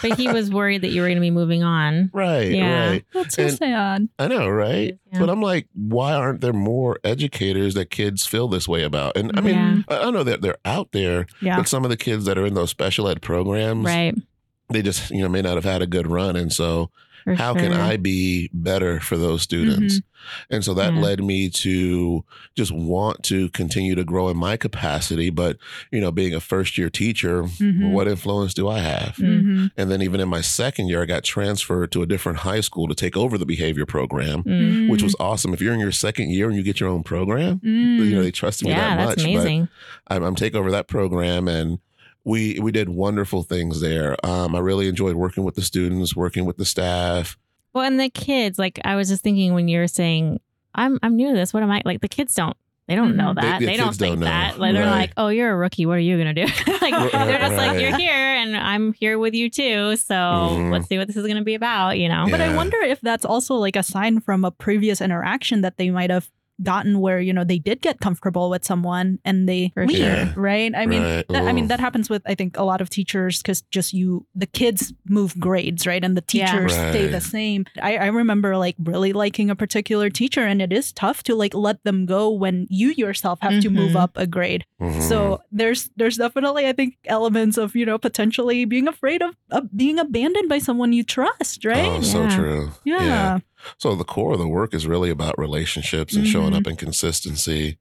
[0.01, 2.11] But he was worried that you were going to be moving on.
[2.15, 2.89] right, Yeah.
[2.91, 3.05] right.
[3.13, 4.09] That's so and- sad.
[4.19, 4.97] I know, right?
[5.13, 5.19] Yeah.
[5.21, 7.42] But I'm like, why aren't there more educators
[7.75, 9.17] that kids feel this way about?
[9.17, 9.83] And I mean, Yeah.
[9.89, 11.57] I I know that they're out there, Yeah.
[11.57, 14.15] but some of the kids that are in those special ed programs, Right.
[14.71, 16.91] they just you know may not have had a good run, and so
[17.25, 17.73] For how can.
[17.73, 20.01] I be better for those students?
[20.51, 21.01] And so that Yeah.
[21.01, 22.25] led me to
[22.57, 25.31] just want to continue to grow in my capacity.
[25.31, 25.57] But
[25.91, 27.91] you know, being a first year teacher, Mhm.
[27.91, 29.17] what influence do I have?
[29.17, 29.67] Mm-hmm.
[29.77, 32.87] And then even in my second year, I got transferred to a different high school
[32.89, 34.43] to take over the behavior program.
[34.45, 34.89] Mm.
[34.89, 35.53] Which was awesome.
[35.55, 38.05] If you're in your second year and you get your own program, Mm.
[38.07, 39.33] you know they trusted me Yeah, that that's much.
[39.35, 39.69] amazing.
[40.09, 41.79] But I'm, I'm take over that program, and
[42.25, 44.17] we we did wonderful things there.
[44.25, 47.37] Um, I really enjoyed working with the students, working with the staff.
[47.73, 50.41] Well, and the kids, like I was just thinking when you were saying,
[50.75, 51.53] "I'm I'm new to this.
[51.55, 52.57] What am I?" Like the kids don't.
[52.89, 53.37] They don't know Mhm.
[53.37, 53.61] They- that.
[53.61, 54.59] the They, don't think don't that.
[54.59, 54.91] Like they're Right.
[54.91, 55.87] like, "Oh, you're a rookie.
[55.87, 56.43] What are you gonna do?"
[56.83, 59.97] like Right, they're just like, "You're here, and I'm here with you too.
[59.97, 60.73] So Mhm.
[60.73, 62.25] let's see what this is gonna be about." You know?
[62.27, 62.31] Yeah.
[62.31, 65.91] But I wonder if that's also like a sign from a previous interaction that they
[65.91, 66.29] might have
[66.63, 70.33] gotten where you know they did get comfortable with someone and they For leave, sure.
[70.37, 70.73] right?
[70.75, 71.27] I mean, Right.
[71.29, 74.27] that, I mean that happens with I think a lot of teachers because just you
[74.35, 76.47] the kids move grades, right, and the Yeah.
[76.47, 77.65] teachers stay the same.
[77.81, 81.55] I, I remember like really liking a particular teacher, and it is tough to like
[81.55, 84.01] let them go when you yourself have to move Mhm.
[84.03, 84.65] up a grade.
[84.81, 85.03] Mhm.
[85.03, 89.75] So there's there's definitely I think elements of you know potentially being afraid of, of
[89.77, 91.89] being abandoned by someone you trust, right?
[91.91, 92.37] Oh, so Yeah.
[92.37, 92.71] true.
[92.85, 93.39] yeah.
[93.79, 96.57] So the core of the work is really about relationships and showing Mhm.
[96.59, 97.79] up in consistency.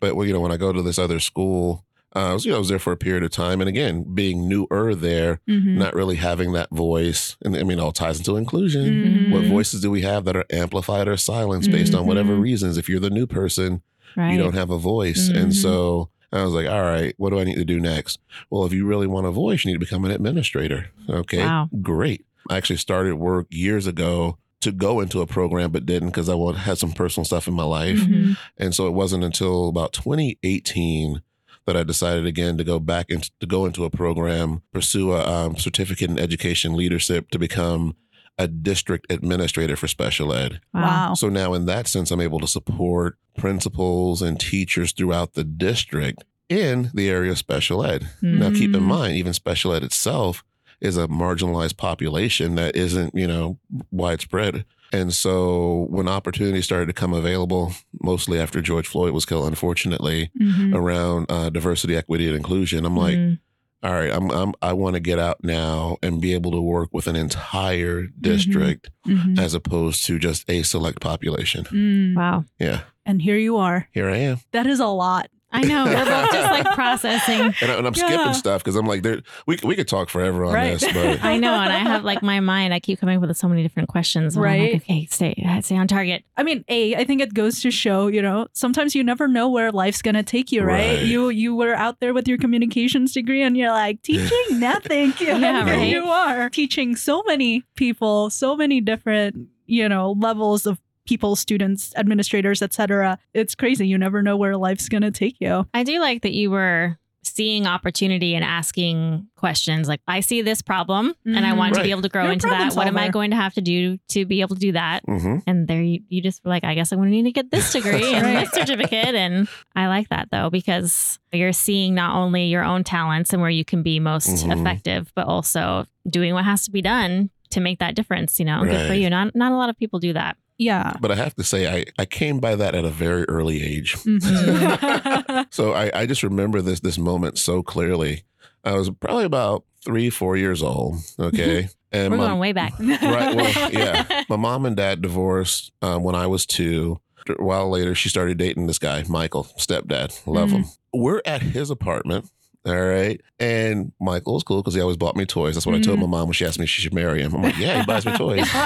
[0.00, 1.84] But well, you know, when I go to this other school,
[2.16, 4.04] uh, I was, you know, I was there for a period of time, and again,
[4.14, 5.76] being newer there, Mhm.
[5.76, 8.84] not really having that voice, and I mean, all ties into inclusion.
[9.28, 9.30] Mhm.
[9.32, 12.40] What voices do we have that are amplified or silenced based on whatever Mhm.
[12.42, 12.76] reasons?
[12.78, 13.82] If you're the new person,
[14.16, 14.32] Right.
[14.32, 15.54] you don't have a voice, and Mhm.
[15.54, 16.08] so.
[16.32, 18.20] I was like, all right, what do I need to do next?
[18.50, 20.86] Well, if you really want a voice, you need to become an administrator.
[21.08, 21.38] Okay.
[21.38, 21.68] Wow.
[21.82, 22.24] Great.
[22.48, 26.36] I actually started work years ago to go into a program, but didn't because I
[26.58, 27.98] had some personal stuff in my life.
[28.00, 28.36] Mhm.
[28.58, 31.22] And so it wasn't until about 2018
[31.66, 35.24] that I decided again to go back and to go into a program, pursue a
[35.26, 37.94] um, certificate in education leadership to become
[38.38, 40.60] a district administrator for special ed.
[40.72, 41.14] Wow.
[41.14, 46.24] So now, in that sense, I'm able to support principals and teachers throughout the district
[46.48, 48.08] in the area of special ed.
[48.22, 48.86] Now, keep in Mm.
[48.86, 50.42] mind, even special ed itself
[50.80, 53.58] is a marginalized population that isn't, you know,
[53.90, 54.64] widespread.
[54.92, 60.30] And so when opportunities started to come available, mostly after George Floyd was killed, unfortunately,
[60.40, 60.74] Mhm.
[60.74, 63.38] around uh, diversity, equity, and inclusion, I'm like, Mhm.
[63.84, 66.88] all right, I'm, I'm I want to get out now and be able to work
[66.92, 69.38] with an entire district Mhm.
[69.38, 71.64] as opposed to just a select population.
[71.66, 72.16] Mm.
[72.16, 72.44] wow.
[72.58, 73.86] Yeah, And here you are.
[73.92, 74.38] here I am.
[74.52, 75.30] That is a lot.
[75.52, 75.84] I know.
[75.84, 77.40] We're both just like processing.
[77.60, 78.06] And, I, and I'm Yeah.
[78.06, 80.78] skipping stuff because I'm like, there, we, we could talk forever on Right.
[80.78, 82.72] this, but I know, and I have like my mind.
[82.72, 84.36] I keep coming up with so many different questions.
[84.36, 84.82] and I'm like, Right.
[84.82, 86.24] okay, stay, uh, stay on target.
[86.36, 89.48] I mean, a I think it goes to show, you know, sometimes you never know
[89.48, 90.98] where life's gonna take you, right?
[90.98, 91.02] Right.
[91.06, 95.12] You you were out there with your communications degree, and you're like teaching nothing.
[95.20, 95.88] Yeah, and here right.
[95.90, 101.92] you are teaching so many people, so many different, you know, levels of people, students,
[101.96, 103.18] administrators, etc.
[103.34, 103.86] It's crazy.
[103.88, 105.66] You never know where life's gonna take you.
[105.74, 110.62] I do like that you were seeing opportunity and asking questions like I see this
[110.62, 112.56] problem and I want to be able to grow You're into that.
[112.72, 115.00] problem What am I going to have to do to be able to do that?
[115.04, 117.32] hmm And there you, you just were like, I guess I'm going to need to
[117.32, 118.40] get this degree and Right.
[118.46, 119.14] this certificate.
[119.14, 123.50] And I like that though, because you're seeing not only your own talents and where
[123.50, 124.58] you can be most Mhm.
[124.58, 128.38] effective, but also doing what has to be done to make that difference.
[128.38, 129.10] You know, good for you.
[129.10, 130.38] Not not a lot of people do that.
[130.60, 130.92] Yeah.
[131.00, 133.94] But I have to say, I, I came by that at a very early age.
[133.96, 135.46] Mhm.
[135.50, 138.24] So I, I just remember this this moment so clearly.
[138.62, 140.96] I was probably about three, four years old.
[141.18, 141.68] Okay.
[141.92, 142.78] And We're my, going way back.
[142.78, 143.34] right.
[143.34, 144.22] Well, yeah.
[144.28, 147.00] My mom and dad divorced um, when I was two.
[147.28, 150.16] A while later, she started dating this guy, Michael, stepdad.
[150.24, 150.66] Love him.
[150.94, 152.30] We're at his apartment.
[152.66, 153.20] All right.
[153.38, 155.54] And Michael was cool because he always bought me toys.
[155.54, 156.10] That's what I told my mm.
[156.10, 157.34] mom when she asked me if she should marry him.
[157.34, 158.48] I'm like, yeah, he buys me toys.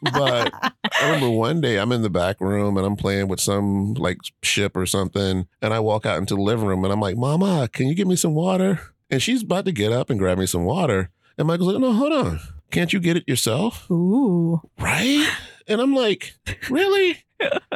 [0.00, 3.94] But I remember one day I'm in the back room and I'm playing with some
[3.94, 5.46] like ship or something.
[5.60, 8.06] And I walk out into the living room and I'm like, Mama, can you get
[8.06, 8.80] me some water?
[9.10, 11.10] And she's about to get up and grab me some water.
[11.36, 12.40] And Michael's like, No, hold on.
[12.70, 13.90] Can't you get it yourself?
[13.90, 14.60] Ooh.
[14.78, 15.28] Right?
[15.66, 16.34] And I'm like,
[16.70, 17.24] Really?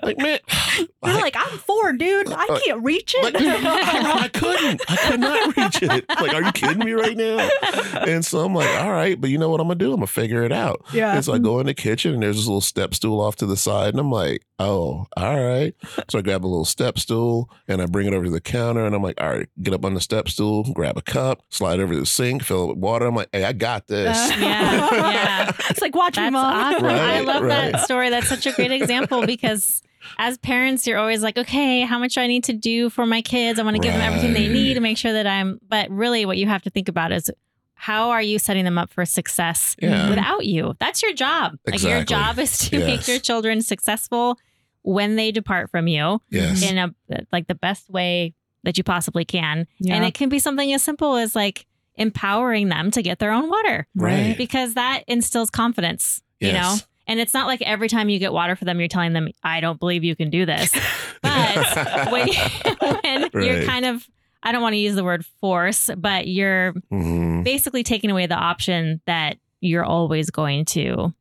[0.03, 0.38] Like, man,
[0.79, 2.29] You're I- like, I'm four, dude.
[2.33, 3.22] I Like- can't reach it.
[3.22, 4.83] like, I, I couldn't.
[4.88, 6.05] I could not reach it.
[6.09, 7.48] Like, are you kidding me right now?
[8.07, 9.90] And so I'm like, all right, but you know what I'm gonna do?
[9.92, 10.85] I'm gonna figure it out.
[10.92, 11.14] yeah.
[11.14, 13.46] And so I go in the kitchen and there's this little step stool off to
[13.46, 13.90] the side.
[13.94, 15.75] And I'm like, oh, all right.
[16.09, 18.85] So I grab a little step stool and I bring it over to the counter
[18.85, 21.79] and I'm like, all right, get up on the step stool, grab a cup, slide
[21.81, 23.07] over to the sink, fill it with water.
[23.07, 24.16] I'm like, hey, I got this.
[24.16, 25.53] Uh, Yeah, yeah.
[25.70, 26.44] It's like watch me, That's mom.
[26.75, 26.85] awesome.
[26.87, 27.72] I love right.
[27.72, 28.11] that story.
[28.11, 29.51] That's such a great example because
[30.18, 33.22] as parents, you're always like, okay, how much do I need to do for my
[33.22, 33.58] kids?
[33.58, 36.24] I want to give them everything they need to make sure that I'm, but really
[36.26, 37.30] what you have to think about is
[37.74, 40.08] how are you setting them up for success Yeah.
[40.10, 40.74] without you?
[40.80, 41.56] That's your job.
[41.66, 44.38] Like your job is to make your children successful
[44.82, 46.62] when they depart from you Yes.
[46.68, 46.92] in a
[47.32, 48.34] like the best way
[48.64, 49.66] that you possibly can.
[49.78, 49.94] Yeah.
[49.96, 53.48] And it can be something as simple as like empowering them to get their own
[53.50, 54.36] water Right.
[54.36, 56.76] because that instills confidence, you know?
[57.06, 59.60] And it's not like every time you get water for them, you're telling them, I
[59.60, 60.72] don't believe you can do this.
[61.22, 62.28] But when,
[63.32, 64.06] when you're kind of,
[64.42, 67.44] I don't want to use the word force, but you're Mhm.
[67.44, 71.14] basically taking away the option that you're always going to.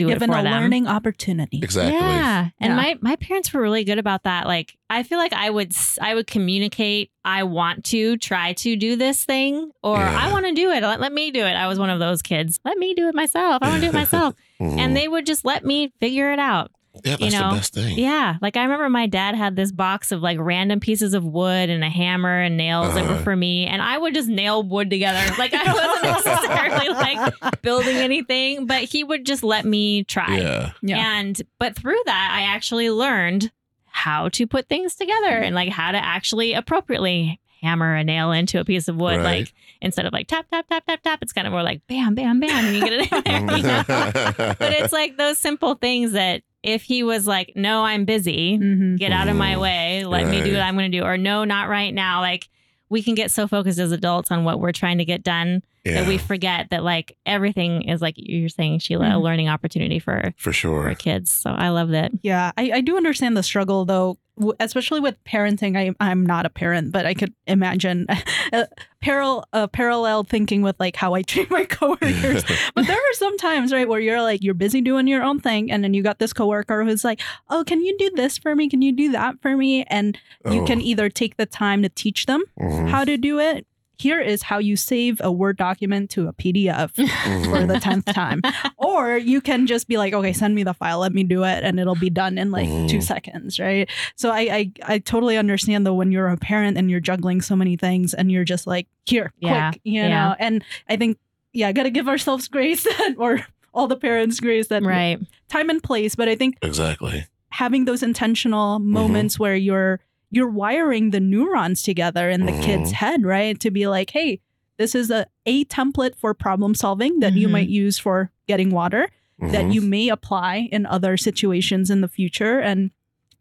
[0.00, 0.44] You're given a them.
[0.52, 1.58] learning opportunity.
[1.62, 1.94] Exactly.
[1.94, 2.48] Yeah.
[2.60, 2.76] And Yeah.
[2.76, 4.46] my my parents were really good about that.
[4.46, 8.96] Like I feel like I would I would communicate I want to try to do
[8.96, 10.16] this thing or Yeah.
[10.18, 10.82] I want to do it.
[10.82, 11.52] Let, let me do it.
[11.54, 12.60] I was one of those kids.
[12.64, 13.58] Let me do it myself.
[13.62, 14.34] I want to do it myself.
[14.60, 14.78] Mhm.
[14.78, 16.70] and they would just let me figure it out.
[17.06, 17.98] Yeah, that's you know, the best thing.
[17.98, 18.36] Yeah.
[18.42, 21.82] Like I remember my dad had this box of like random pieces of wood and
[21.84, 23.22] a hammer and nails that were Uh-huh.
[23.22, 23.66] for me.
[23.66, 25.20] And I would just nail wood together.
[25.38, 30.38] Like I wasn't necessarily like building anything, but he would just let me try.
[30.38, 30.72] Yeah.
[30.82, 31.18] Yeah.
[31.18, 33.52] And but through that, I actually learned
[33.86, 38.60] how to put things together and like how to actually appropriately hammer a nail into
[38.60, 39.16] a piece of wood.
[39.16, 39.24] Right.
[39.40, 42.14] Like instead of like tap, tap, tap, tap, tap, it's kind of more like bam,
[42.14, 43.56] bam, bam, and you get it in there.
[43.56, 43.82] you know?
[44.58, 48.98] but it's like those simple things that if he was like, no, I'm busy, Mhm.
[48.98, 49.60] get out of my Mhm.
[49.60, 52.20] way, let me do what I'm going to do, or no, not right now.
[52.20, 52.48] Like
[52.88, 55.94] we can get so focused as adults on what we're trying to get done yeah,
[55.94, 59.22] that we forget that like everything is like you're saying, Sheila, a Mhm.
[59.22, 60.88] learning opportunity for for sure.
[60.88, 61.30] for kids.
[61.32, 62.12] So I love that.
[62.22, 64.18] Yeah, I, I do understand the struggle though, w-
[64.60, 65.76] especially with parenting.
[65.76, 68.06] I, I'm not a parent, but I could imagine
[68.52, 68.66] a
[69.00, 72.44] parallel, uh, parallel thinking with like how I treat my coworkers.
[72.74, 75.70] but there are some times, right, where you're like, you're busy doing your own thing.
[75.70, 77.20] And then you got this coworker who's like,
[77.50, 78.68] oh, can you do this for me?
[78.68, 79.84] Can you do that for me?
[79.84, 80.18] And
[80.50, 83.66] you Oh, can either take the time to teach them mhm, how to do it.
[83.98, 86.90] Here is how you save a Word document to a PDF
[87.50, 88.42] for the 10th time.
[88.76, 91.64] Or you can just be like, okay, send me the file, let me do it,
[91.64, 93.02] and it'll be done in like two Mhm.
[93.02, 93.88] seconds, right?
[94.16, 97.56] So I, I I totally understand though when you're a parent and you're juggling so
[97.56, 100.08] many things and you're just like, here, Yeah, quick, you yeah.
[100.08, 100.36] know.
[100.38, 101.18] And I think,
[101.52, 105.18] yeah, gotta give ourselves grace that or all the parents grace that right.
[105.48, 106.14] time and place.
[106.14, 107.26] But I think exactly.
[107.50, 108.90] having those intentional Mm-hmm.
[108.90, 112.94] moments where you're you're wiring the neurons together in the kid's Mhm.
[112.94, 114.40] head right to be like hey
[114.78, 117.52] this is a a template for problem solving that you Mhm.
[117.52, 119.08] might use for getting water
[119.40, 119.74] that Mhm.
[119.74, 122.90] you may apply in other situations in the future and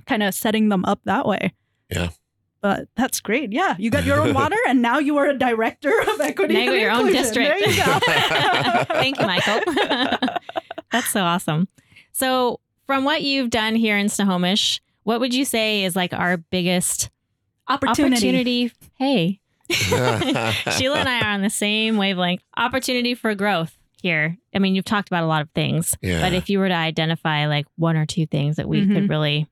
[0.05, 1.53] kind of setting them up that way
[1.89, 2.09] Yeah.
[2.61, 5.93] but that's great yeah you got your own water and now you are a director
[6.13, 7.49] of equity Now you and got your own district.
[7.49, 7.99] there you go
[8.95, 9.61] Thank you, Michael.
[10.91, 11.67] That's so awesome.
[12.11, 16.35] So, from what you've done here in Snohomish, what would you say is like our
[16.37, 17.09] biggest
[17.69, 18.71] opportunity, opportunity?
[18.95, 19.39] Hey,
[19.69, 22.43] Sheila and I are on the same wavelength.
[22.57, 24.37] Opportunity for growth here.
[24.53, 26.21] I mean, you've talked about a lot of things, Yeah.
[26.21, 28.93] but if you were to identify like one or two things that we Mhm.
[28.93, 29.47] could really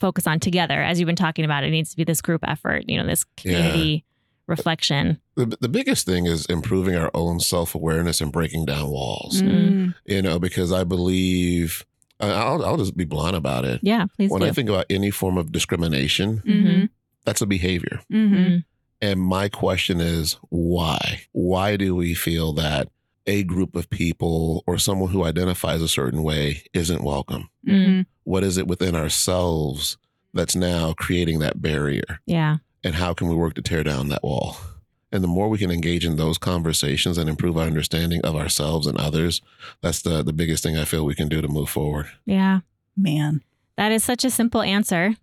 [0.00, 2.84] focus on together, as you've been talking about, it needs to be this group effort,
[2.88, 4.04] you know, this community
[4.46, 5.18] reflection.
[5.36, 9.40] the, the biggest thing is improving our own self awareness and breaking down walls.
[9.42, 9.94] Mm.
[10.04, 11.93] You know, because I believe I-
[12.30, 13.80] I'll I'll just be blunt about it.
[13.82, 14.46] Yeah, please When do.
[14.46, 16.88] I think about any form of discrimination, Mhm.
[17.24, 18.00] that's a behavior.
[18.12, 18.30] Mhm.
[18.34, 18.64] Mhm.
[19.02, 21.22] And my question is why?
[21.32, 22.88] Why do we feel that
[23.26, 27.48] a group of people or someone who identifies a certain way isn't welcome?
[27.66, 28.06] Mhm.
[28.24, 29.96] What is it within ourselves
[30.32, 32.20] that's now creating that barrier?
[32.26, 32.56] Yeah.
[32.82, 34.56] And how can we work to tear down that wall?
[35.14, 38.88] And the more we can engage in those conversations and improve our understanding of ourselves
[38.88, 39.40] and others,
[39.80, 42.06] that's the, the biggest thing I feel we can do to move forward.
[42.26, 42.60] Yeah.
[42.96, 43.42] man
[43.76, 45.14] That is such a simple answer.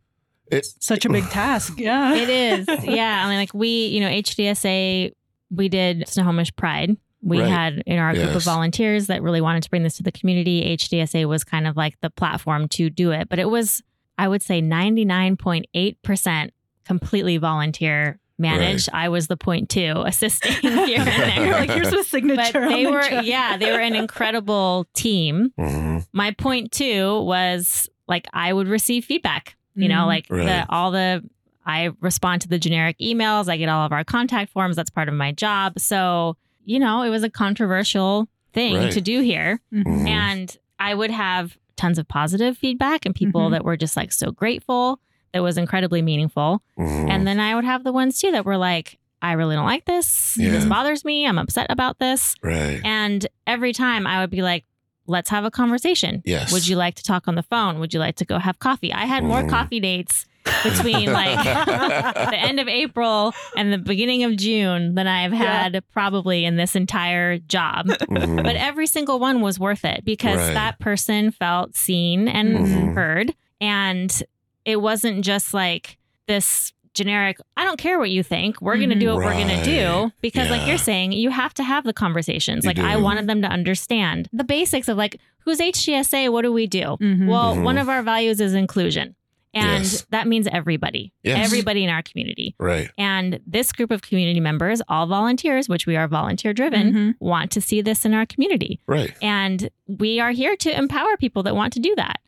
[0.48, 2.68] It's such a big task yeah It is.
[2.86, 3.26] Yeah.
[3.26, 5.12] I mean, like we, you know, HDSA,
[5.50, 6.96] we did Snohomish Pride.
[7.22, 7.50] We Right.
[7.50, 10.76] had in our group of volunteers that really wanted to bring this to the community.
[10.78, 13.84] HDSA was kind of like the platform to do it, but it was,
[14.18, 16.50] I would say, 99.8%
[16.86, 18.90] completely volunteer managed.
[18.94, 21.52] I was the point two assisting here and there.
[21.52, 22.52] Like, here's the signature.
[22.62, 25.54] but they on the were, yeah, they were an incredible team.
[25.60, 26.06] Mhm.
[26.14, 29.56] My point two was like I would receive feedback.
[29.76, 30.08] You know, Mhm.
[30.08, 30.46] like Right.
[30.46, 31.24] the all the
[31.66, 33.48] I respond to the generic emails.
[33.48, 34.76] I get all of our contact forms.
[34.76, 35.80] That's part of my job.
[35.80, 38.92] So you know, it was a controversial thing Right.
[38.92, 39.84] to do here, Mhm.
[39.84, 40.08] Mhm.
[40.08, 43.52] and I would have tons of positive feedback and people Mhm.
[43.52, 45.00] that were just like so grateful.
[45.34, 46.62] That was incredibly meaningful.
[46.78, 47.10] Mhm.
[47.10, 49.86] And then I would have the ones too that were like, I really don't like
[49.86, 50.34] this.
[50.36, 51.26] This bothers me.
[51.28, 52.36] I'm upset about this.
[52.42, 52.82] right.
[52.84, 54.66] And every time I would be like,
[55.08, 56.22] let's have a conversation.
[56.26, 56.52] Yes.
[56.52, 57.80] Would you like to talk on the phone?
[57.80, 58.92] Would you like to go have coffee?
[58.94, 59.50] I had more Mhm.
[59.50, 60.26] coffee dates
[60.64, 65.40] between like the end of April and the beginning of June than I've Yeah.
[65.64, 67.88] had probably in this entire job.
[67.88, 68.44] Mhm.
[68.44, 70.54] But every single one was worth it because Right.
[70.56, 72.96] that person felt seen and Mhm.
[72.96, 73.34] heard.
[73.60, 74.24] And
[74.66, 75.98] it wasn't just like
[76.28, 78.62] this generic, I don't care what you think.
[78.62, 79.86] We're going to do what we're going to do.
[79.88, 80.12] Right.
[80.22, 82.66] Because, like you're saying, you have to have the conversations.
[82.66, 86.30] You like, I wanted them to understand the basics of like, who's HDSA?
[86.32, 86.98] What do we do?
[87.02, 87.28] Mhm.
[87.28, 87.64] Well, Mhm.
[87.64, 89.16] one of our values is inclusion.
[89.54, 90.06] And Yes.
[90.12, 91.46] that means everybody, Yes.
[91.46, 92.56] everybody in our community.
[92.58, 92.90] right.
[92.98, 97.16] And this group of community members, all volunteers, which we are volunteer driven, Mhm.
[97.20, 98.80] want to see this in our community.
[98.88, 99.12] Right.
[99.22, 102.20] And we are here to empower people that want to do that.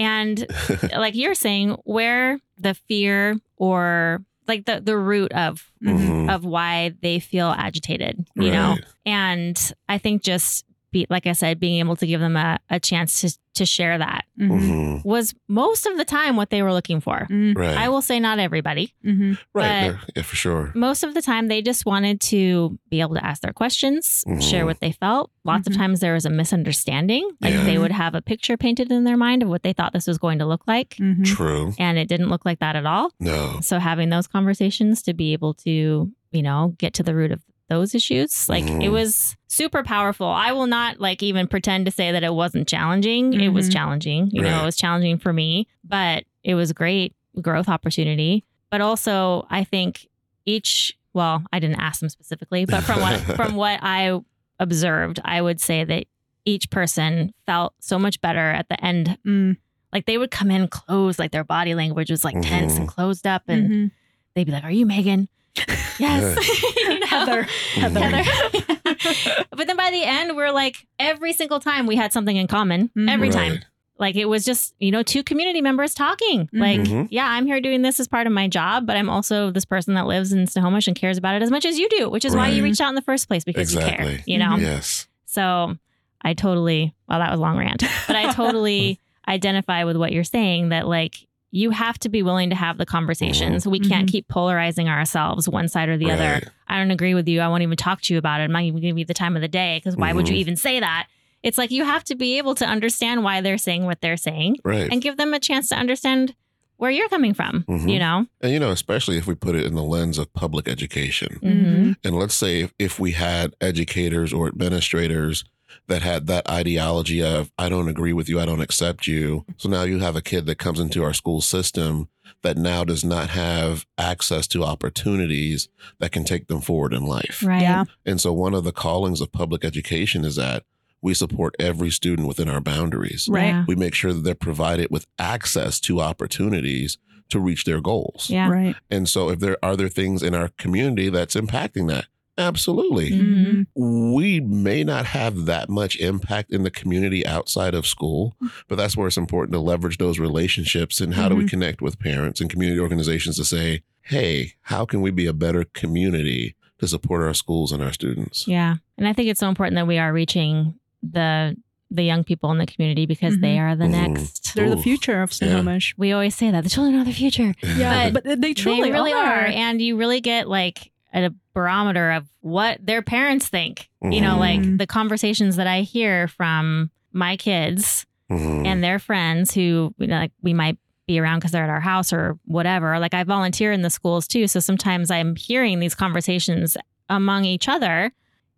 [0.00, 0.44] And
[0.96, 5.98] like you're saying, where the fear or like the, the root of Mhm.
[6.26, 6.34] Mhm.
[6.34, 8.76] of why they feel agitated, you know?
[9.06, 9.56] And
[9.88, 13.20] I think just be like I said, being able to give them a, a chance
[13.22, 14.60] to to share that Mhm.
[14.60, 15.04] Mhm.
[15.04, 17.26] was most of the time what they were looking for.
[17.28, 17.76] Mm, Right.
[17.76, 18.94] I will say not everybody.
[19.04, 19.36] mhm.
[19.52, 19.86] right.
[19.86, 20.72] yeah, yeah, for sure.
[20.74, 24.40] Most of the time they just wanted to be able to ask their questions, Mhm.
[24.40, 25.30] share what they felt.
[25.44, 27.28] Lots of times there was a misunderstanding.
[27.40, 27.64] Like Yeah.
[27.64, 30.18] they would have a picture painted in their mind of what they thought this was
[30.18, 30.96] going to look like.
[31.24, 31.74] True.
[31.78, 33.10] And it didn't look like that at all.
[33.18, 33.58] No.
[33.62, 37.42] So having those conversations to be able to, you know, get to the root of
[37.70, 38.92] those issues, like it Mhm.
[38.92, 40.26] was super powerful.
[40.26, 43.32] I will not like even pretend to say that it wasn't challenging.
[43.40, 43.72] It was Mhm.
[43.72, 44.30] challenging.
[44.32, 48.44] You know, it was challenging for me, but it was a great growth opportunity.
[48.70, 50.06] But also, I think
[50.44, 54.18] each, well, I didn't ask them specifically, but from what from what I
[54.58, 56.04] observed, I would say that
[56.44, 59.16] each person felt so much better at the end.
[59.26, 59.56] Mm,
[59.92, 62.92] Like they would come in closed, like their body language was like tense and Mhm.
[62.94, 63.90] closed up, and mhm.
[64.34, 65.28] they'd be like, "Are you Megan?"
[65.98, 66.79] yes, You know?
[67.18, 67.42] Heather.
[67.74, 68.00] Heather.
[68.00, 69.44] Heather.
[69.50, 72.90] but then by the end, we're like every single time we had something in common.
[72.96, 73.10] Mhm.
[73.10, 73.52] Every Right.
[73.52, 73.58] time,
[73.98, 76.48] like it was just you know two community members talking.
[76.52, 77.08] Like, Mhm.
[77.10, 79.94] yeah, I'm here doing this as part of my job, but I'm also this person
[79.94, 82.34] that lives in Snohomish and cares about it as much as you do, which is
[82.34, 84.20] why you reached out in the first place because you care.
[84.26, 85.06] You know, Yes.
[85.26, 85.76] so
[86.22, 86.94] I totally.
[87.08, 88.98] Well, that was long rant, but I totally
[89.28, 90.70] identify with what you're saying.
[90.70, 91.16] That like
[91.52, 93.66] you have to be willing to have the conversations.
[93.66, 94.12] We can't Mhm.
[94.12, 96.40] keep polarizing ourselves one side or the other.
[96.68, 97.40] I don't agree with you.
[97.40, 98.44] I won't even talk to you about it.
[98.44, 100.36] I'm not even going to be the time of the day because why would you
[100.36, 100.40] Mhm.
[100.40, 101.08] even say that?
[101.42, 104.56] It's like you have to be able to understand why they're saying what they're saying
[104.64, 104.88] Right.
[104.92, 106.34] and give them a chance to understand
[106.76, 107.90] where you're coming from, Mhm.
[107.92, 108.26] you know?
[108.40, 111.38] And, you know, especially if we put it in the lens of public education.
[111.42, 111.96] Mhm.
[112.04, 115.44] And let's say if, if we had educators or administrators
[115.90, 119.44] that had that ideology of, I don't agree with you, I don't accept you.
[119.56, 122.08] So now you have a kid that comes into our school system
[122.42, 125.68] that now does not have access to opportunities
[125.98, 127.42] that can take them forward in life.
[127.44, 127.62] Right.
[127.62, 127.84] Yeah.
[128.06, 130.62] And so one of the callings of public education is that
[131.02, 133.28] we support every student within our boundaries.
[133.28, 133.48] Right.
[133.48, 133.64] Yeah.
[133.66, 136.98] We make sure that they're provided with access to opportunities
[137.30, 138.30] to reach their goals.
[138.30, 138.48] Yeah.
[138.48, 138.76] Right.
[138.90, 142.06] And so if there are there things in our community that's impacting that,
[142.40, 143.10] absolutely.
[143.12, 143.66] Mhm.
[143.76, 148.36] We may not have that much impact in the community outside of school,
[148.68, 151.50] but that's where it's important to leverage those relationships and how do we Mhm.
[151.50, 155.64] connect with parents and community organizations to say, "Hey, how can we be a better
[155.64, 158.76] community to support our schools and our students?" Yeah.
[158.98, 161.56] And I think it's so important that we are reaching the
[161.92, 163.90] the young people in the community because they are the Mhm.
[163.90, 164.54] next.
[164.54, 165.48] They're the future of Yeah.
[165.48, 165.92] Snohomish.
[165.98, 167.52] We always say that the children are the future.
[167.76, 169.24] Yeah, But but, they truly they really are.
[169.40, 169.46] are.
[169.46, 173.88] And you really get like a barometer of what their parents think.
[174.02, 178.66] You know, like the conversations that I hear from my kids Mhm.
[178.66, 181.80] and their friends who, you know, like we might be around because they're at our
[181.80, 182.98] house or whatever.
[182.98, 184.46] Like I volunteer in the schools too.
[184.46, 186.76] So sometimes I'm hearing these conversations
[187.08, 188.12] among each other.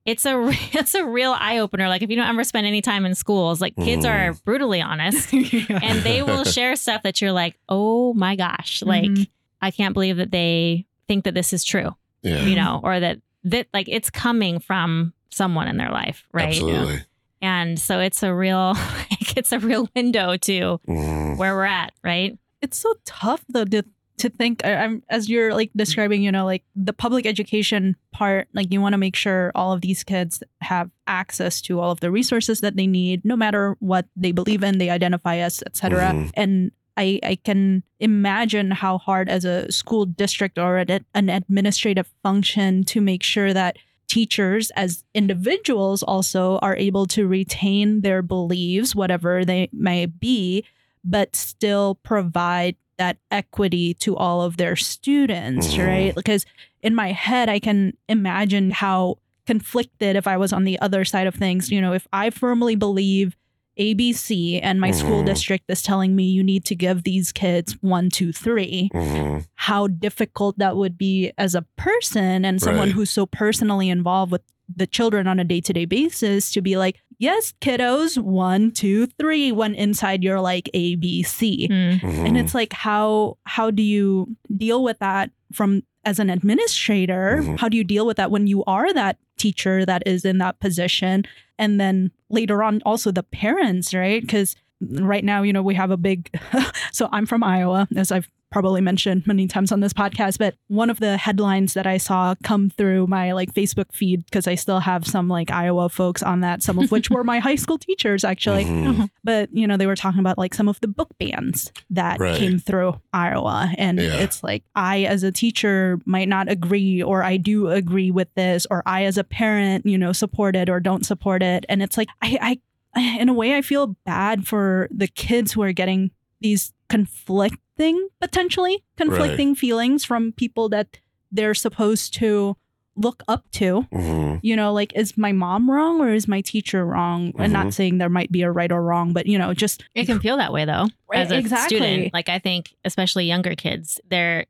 [0.05, 0.37] It's a
[0.73, 1.89] it's a real eye opener.
[1.89, 4.11] Like if you don't ever spend any time in schools, like kids Mhm.
[4.11, 9.11] are brutally honest and they will share stuff that you're like, oh my gosh, like
[9.11, 9.29] Mhm.
[9.61, 13.19] I can't believe that they think that this is true, yeah, you know, or that
[13.45, 16.49] that like it's coming from someone in their life, right?
[16.49, 17.01] absolutely.
[17.41, 18.75] And so it's a real,
[19.11, 21.37] like, it's a real window to Mhm.
[21.37, 22.39] where we're at, right?
[22.61, 23.83] it's so tough though to
[24.19, 28.47] to think I- I'm as you're like describing you know like the public education part
[28.55, 31.99] like you want to make sure all of these kids have access to all of
[31.99, 36.13] the resources that they need no matter what they believe in they identify as etc
[36.13, 36.31] Mhm.
[36.35, 42.09] and I, I can imagine how hard as a school district or an an administrative
[42.23, 43.77] function to make sure that
[44.09, 50.65] teachers as individuals also are able to retain their beliefs whatever they may be
[51.05, 55.87] but still provide that equity to all of their students, Mhm.
[55.87, 56.15] right?
[56.15, 56.45] Because
[56.83, 61.27] in my head, I can imagine how conflicted if I was on the other side
[61.27, 61.71] of things.
[61.71, 63.35] You know, if I firmly believe
[63.79, 65.27] ABC and my school Mhm.
[65.27, 69.47] district is telling me you need to give these kids one, two, three, Mhm.
[69.55, 72.93] how difficult that would be as a person and someone Right.
[72.93, 74.43] who's so personally involved with
[74.75, 79.07] the children on a day to day basis to be like, yes, kiddos, one, two,
[79.19, 81.69] three, when inside you're like ABC.
[81.71, 82.01] Mm.
[82.01, 82.27] Mhm.
[82.29, 87.41] And it's like how how do you deal with that from as an administrator?
[87.43, 87.59] Mhm.
[87.59, 90.61] How do you deal with that when you are that teacher that is in that
[90.61, 91.25] position?
[91.59, 94.21] And then later on also the parents, right?
[94.21, 94.55] Because
[94.91, 96.29] right now, you know, we have a big.
[96.93, 100.91] so I'm from Iowa, as I've probably mentioned many times on this podcast, but one
[100.91, 104.81] of the headlines that I saw come through my like Facebook feed because I still
[104.81, 108.25] have some like Iowa folks on that, some of which were my high school teachers
[108.25, 108.67] actually.
[108.67, 109.09] Mhm.
[109.25, 112.37] But you know, they were talking about like some of the book bans that Right.
[112.39, 114.17] came through Iowa, and Yeah.
[114.17, 118.67] it's like I as a teacher might not agree, or I do agree with this,
[118.71, 121.97] or I as a parent, you know, support it or don't support it, and it's
[121.97, 122.59] like I, I
[123.19, 128.85] in a way, I feel bad for the kids who are getting these conflicting, potentially
[128.97, 130.99] conflicting feelings from people that
[131.31, 132.57] they're supposed to
[132.95, 133.87] look up to.
[133.93, 134.41] Mhm.
[134.43, 137.33] You know, like, is my mom wrong or is my teacher wrong?
[137.39, 140.05] And not saying there might be a right or wrong, but, you know, just It
[140.05, 140.89] can feel that way though.
[141.15, 141.79] As a Exactly.
[141.79, 144.45] student, like I think, especially younger kids, they're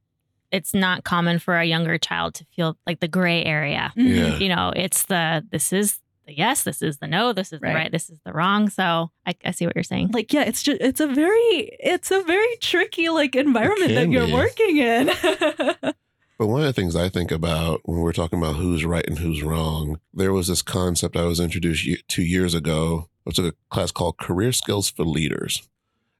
[0.50, 3.90] it's not common for a younger child to feel like the gray area.
[3.96, 4.08] mm-hmm.
[4.14, 4.36] Yeah.
[4.38, 7.70] You know, it's the this is the yes, this is the no, this is Right.
[7.70, 8.68] the right, this is the wrong.
[8.68, 10.10] So I, I see what you're saying.
[10.12, 14.26] like yeah it's just it's a very it's a very tricky like environment that you're
[14.26, 14.32] be.
[14.32, 15.10] working in
[16.38, 19.18] But one of the things I think about when we're talking about who's right and
[19.18, 23.08] who's wrong, there was this concept I was introduced ye- two years ago.
[23.28, 25.62] I took a class called Career Skills for Leaders.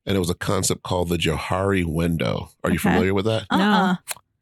[0.07, 2.51] And it was a concept called the Johari window.
[2.63, 2.91] Are you Okay.
[2.91, 3.47] familiar with that?
[3.51, 3.97] uh-uh.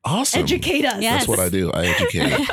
[0.04, 0.40] Awesome.
[0.40, 1.26] educate us Yes.
[1.26, 1.70] That's what I do.
[1.72, 2.48] I educate.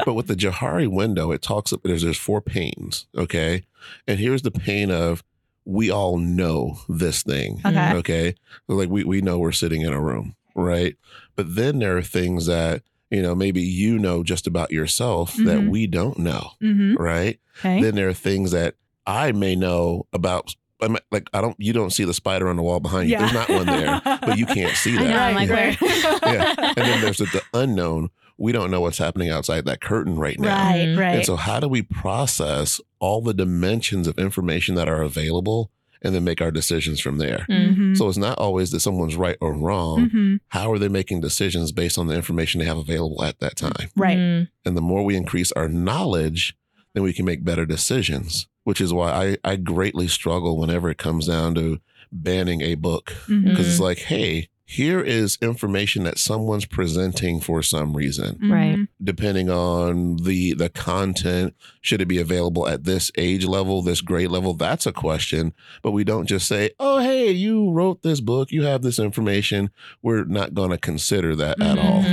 [0.04, 3.06] but with the Johari window, it talks there's there's four panes.
[3.16, 3.62] Okay.
[4.06, 5.22] And here's the pane of
[5.64, 7.60] we all know this thing.
[7.64, 8.34] okay Okay.
[8.68, 10.96] Like we, we know we're sitting in a room, right?
[11.36, 15.58] But then there are things that, you know, maybe you know just about yourself that
[15.58, 15.68] Mhm.
[15.70, 16.94] we don't know, mm-hmm.
[17.02, 17.38] right?
[17.60, 18.74] okay Then there are things that
[19.06, 20.54] I may know about.
[20.82, 23.18] I'm like, I don't, you don't see the spider on the wall behind you.
[23.18, 25.10] There's not one there, but you can't see I that.
[25.10, 25.18] know.
[25.18, 25.80] I'm like, Right.
[25.80, 26.18] where?
[26.34, 26.54] Yeah.
[26.58, 28.10] And then there's the, the unknown.
[28.38, 30.48] We don't know what's happening outside that curtain right now.
[30.70, 30.98] right Mhm.
[30.98, 35.70] right And so, how do we process all the dimensions of information that are available
[36.02, 37.44] and then make our decisions from there?
[37.50, 37.76] Mm.
[37.76, 37.96] Mhm.
[37.98, 40.08] So, it's not always that someone's right or wrong.
[40.08, 40.40] Mhm.
[40.48, 43.90] How are they making decisions based on the information they have available at that time?
[43.94, 44.48] right Mm.
[44.64, 46.54] And the more we increase our knowledge,
[46.94, 50.98] then we can make better decisions, which is why I, I greatly struggle whenever it
[50.98, 51.80] comes down to
[52.12, 53.12] banning a book.
[53.28, 53.84] Because it's Mm.
[53.84, 58.76] like, hey, here is information that someone's presenting for some reason Right.
[58.76, 58.88] Mhm.
[59.02, 64.30] depending on the the content should it be available at this age level this grade
[64.30, 68.52] level that's a question but we don't just say oh hey you wrote this book
[68.52, 69.70] you have this information
[70.02, 72.04] we're not going to consider that at all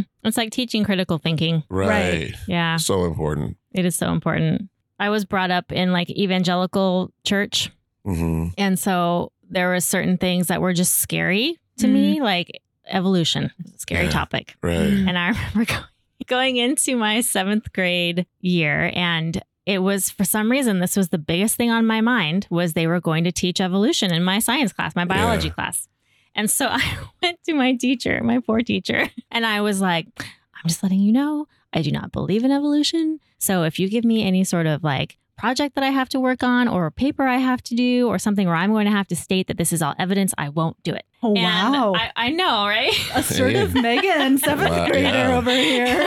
[0.00, 0.28] Mhm, mhm.
[0.28, 1.62] It's like teaching critical thinking.
[1.70, 2.34] right, Right.
[2.46, 4.68] Yeah, so important it is so important.
[4.98, 7.70] I was brought up in like evangelical church.
[8.04, 13.50] hmm And so there were certain things that were just scary to me, like evolution,
[13.76, 14.10] scary Yeah.
[14.10, 14.56] topic.
[14.62, 14.76] right.
[14.76, 15.84] And I remember going,
[16.26, 21.18] going into my seventh grade year, and it was for some reason this was the
[21.18, 24.72] biggest thing on my mind was they were going to teach evolution in my science
[24.72, 25.54] class, my biology Yeah.
[25.54, 25.88] class.
[26.34, 26.82] And so I
[27.22, 31.12] went to my teacher, my poor teacher, and I was like, I'm just letting you
[31.12, 33.20] know, I do not believe in evolution.
[33.38, 36.42] So if you give me any sort of like project that I have to work
[36.42, 39.08] on or a paper I have to do or something where I'm going to have
[39.08, 41.06] to state that this is all evidence, I won't do it.
[41.22, 42.92] oh wow I, I know, right?
[43.14, 45.38] assertive megan seventh Wow, grader yeah.
[45.38, 46.06] over here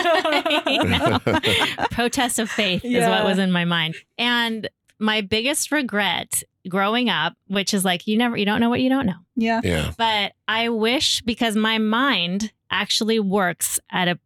[1.92, 3.96] protest of faith is what was in my mind.
[4.20, 4.70] And
[5.04, 8.90] my biggest regret growing up, which is like you never you don't know what you
[8.90, 9.20] don't know.
[9.36, 14.18] yeah yeah But I wish because my mind actually works at a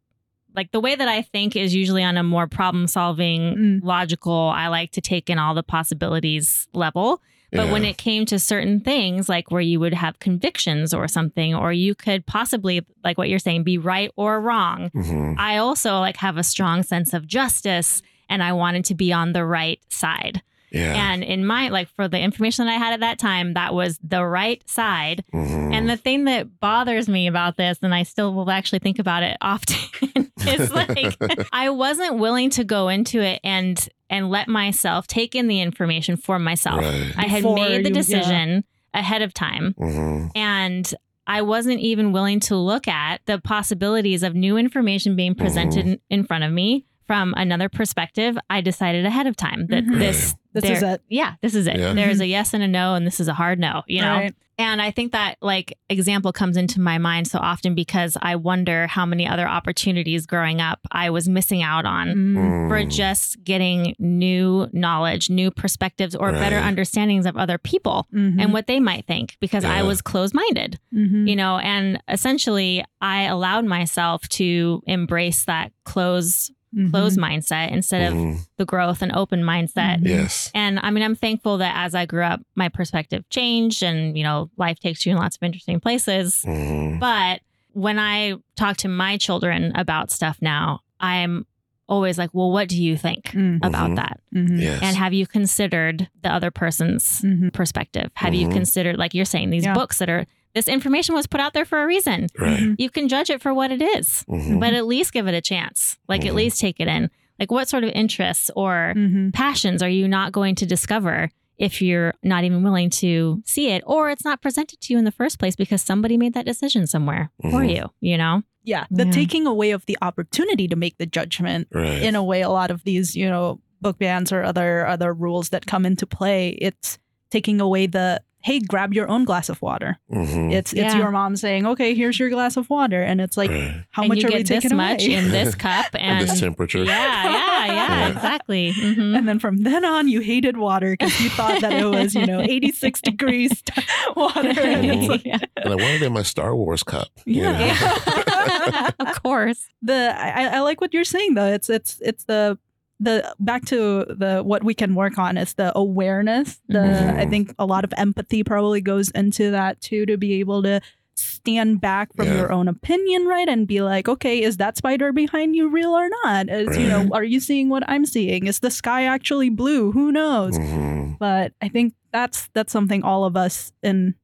[0.55, 3.80] like the way that I think is usually on a more problem solving, Mm.
[3.84, 7.21] logical, I like to take in all the possibilities level.
[7.51, 11.55] But when it came to certain things, like where you would have convictions or something,
[11.55, 15.36] or you could possibly, like what you're saying, be right or wrong, Mhm.
[15.39, 19.32] I also like have a strong sense of justice and I wanted to be on
[19.34, 20.41] the right side.
[20.78, 23.73] Yeah And in my like for the information that I had at that time, that
[23.73, 25.23] was the right side.
[25.34, 25.73] Mhm.
[25.73, 29.23] And the thing that bothers me about this, and I still will actually think about
[29.23, 31.17] it often, is like
[31.51, 33.78] I wasn't willing to go into it and
[34.09, 36.82] and let myself take in the information for myself.
[36.82, 38.01] right I had Before made the you- yeah.
[38.01, 38.63] decision
[38.93, 40.32] ahead of time Mhm.
[40.36, 40.93] and
[41.30, 45.93] I wasn't even willing to look at the possibilities of new information being presented Mm-hmm.
[46.09, 48.38] in, in front of me from another perspective.
[48.49, 49.97] I decided ahead of time that Mhm.
[49.99, 51.01] this This there- is it.
[51.10, 51.78] Yeah, this is it.
[51.80, 51.93] Yeah.
[51.93, 53.84] There's a yes and a no, and this is a hard no.
[53.88, 54.16] You know.
[54.16, 54.36] Right.
[54.60, 58.88] And I think that like example comes into my mind so often because I wonder
[58.88, 62.68] how many other opportunities growing up I was missing out on Mm.
[62.68, 68.41] for just getting new knowledge, new perspectives, or better understandings of other people Mhm.
[68.41, 71.30] and what they might think because I was closed minded, Mhm.
[71.30, 76.91] you know, and essentially I allowed myself to embrace that closed Mhm.
[76.91, 78.47] closed mindset instead of Mhm.
[78.57, 79.99] the growth and open mindset.
[80.01, 80.07] Mhm.
[80.07, 80.51] Yes.
[80.53, 84.23] And I mean, I'm thankful that as I grew up, my perspective changed and, you
[84.23, 86.43] know, life takes you in lots of interesting places.
[86.45, 86.99] Mhm.
[86.99, 87.41] But
[87.73, 91.45] when I talk to my children about stuff now, I'm
[91.89, 93.59] always like, well, what do you think Mhm.
[93.63, 93.95] about Mhm.
[93.95, 94.19] that?
[94.36, 94.59] Mhm.
[94.59, 94.82] Yes.
[94.84, 97.53] And have you considered the other person's Mhm.
[97.53, 98.11] perspective?
[98.15, 98.53] Have you Mhm.
[98.53, 99.73] considered, like you're saying, these Yeah.
[99.73, 100.25] books that are,
[100.58, 102.28] this information was put out there for a reason.
[102.39, 102.60] right.
[102.60, 102.76] Mhm.
[102.80, 104.60] You can judge it for what it is, Mhm.
[104.60, 105.97] but at least give it a chance.
[106.08, 106.36] Like, at Mhm.
[106.36, 107.10] least take it in.
[107.39, 109.34] Like, what sort of interests or Mhm.
[109.34, 111.30] passions are you not going to discover
[111.60, 115.05] if you're not even willing to see it or it's not presented to you in
[115.05, 117.76] the first place because somebody made that decision somewhere for Mhm.
[117.76, 118.43] you, you know?
[118.64, 119.12] Yeah, the Yeah.
[119.12, 121.68] taking away of the opportunity to make the judgment.
[121.72, 122.01] Right.
[122.01, 125.49] In a way, a lot of these, you know, book bans or other other rules
[125.49, 126.97] that come into play, it's
[127.30, 129.98] taking away the hey, grab your own glass of water.
[130.12, 130.54] Mhm.
[130.54, 130.98] It's it's Yeah.
[131.02, 133.84] your mom saying, okay, here's your glass of water, and it's like, Right.
[133.91, 135.16] how and much you are we get this taking much away?
[135.20, 136.84] in this cup And and this temperature.
[136.84, 137.68] yeah, yeah, yeah,
[138.08, 138.08] Yeah.
[138.16, 138.72] exactly.
[138.74, 139.18] Mhm.
[139.18, 142.26] and then from then on, you hated water because you thought that it was, you
[142.26, 143.52] know, 86 degrees
[144.16, 144.62] water.
[144.74, 145.39] And it's like, Yeah.
[145.58, 147.10] And I wanted it in my Star Wars cup.
[147.26, 147.76] you Yeah.
[147.76, 149.08] know?
[149.12, 149.68] of course.
[149.82, 151.48] the I, I like what you're saying though.
[151.58, 152.58] It's it's it's the
[153.00, 156.60] the back to the what we can work on is the awareness.
[156.68, 157.18] The Mhm.
[157.18, 160.82] I think a lot of empathy probably goes into that too to be able to
[161.16, 162.38] stand back from Yeah.
[162.38, 163.48] your own opinion, right?
[163.48, 166.50] And be like, okay, is that spider behind you real or not?
[166.50, 168.45] Is you know, are you seeing what I'm seeing?
[168.48, 169.91] Is the sky actually blue?
[169.91, 170.58] Who knows?
[170.58, 171.18] Mhm.
[171.20, 174.16] But I think that's that's something all of us in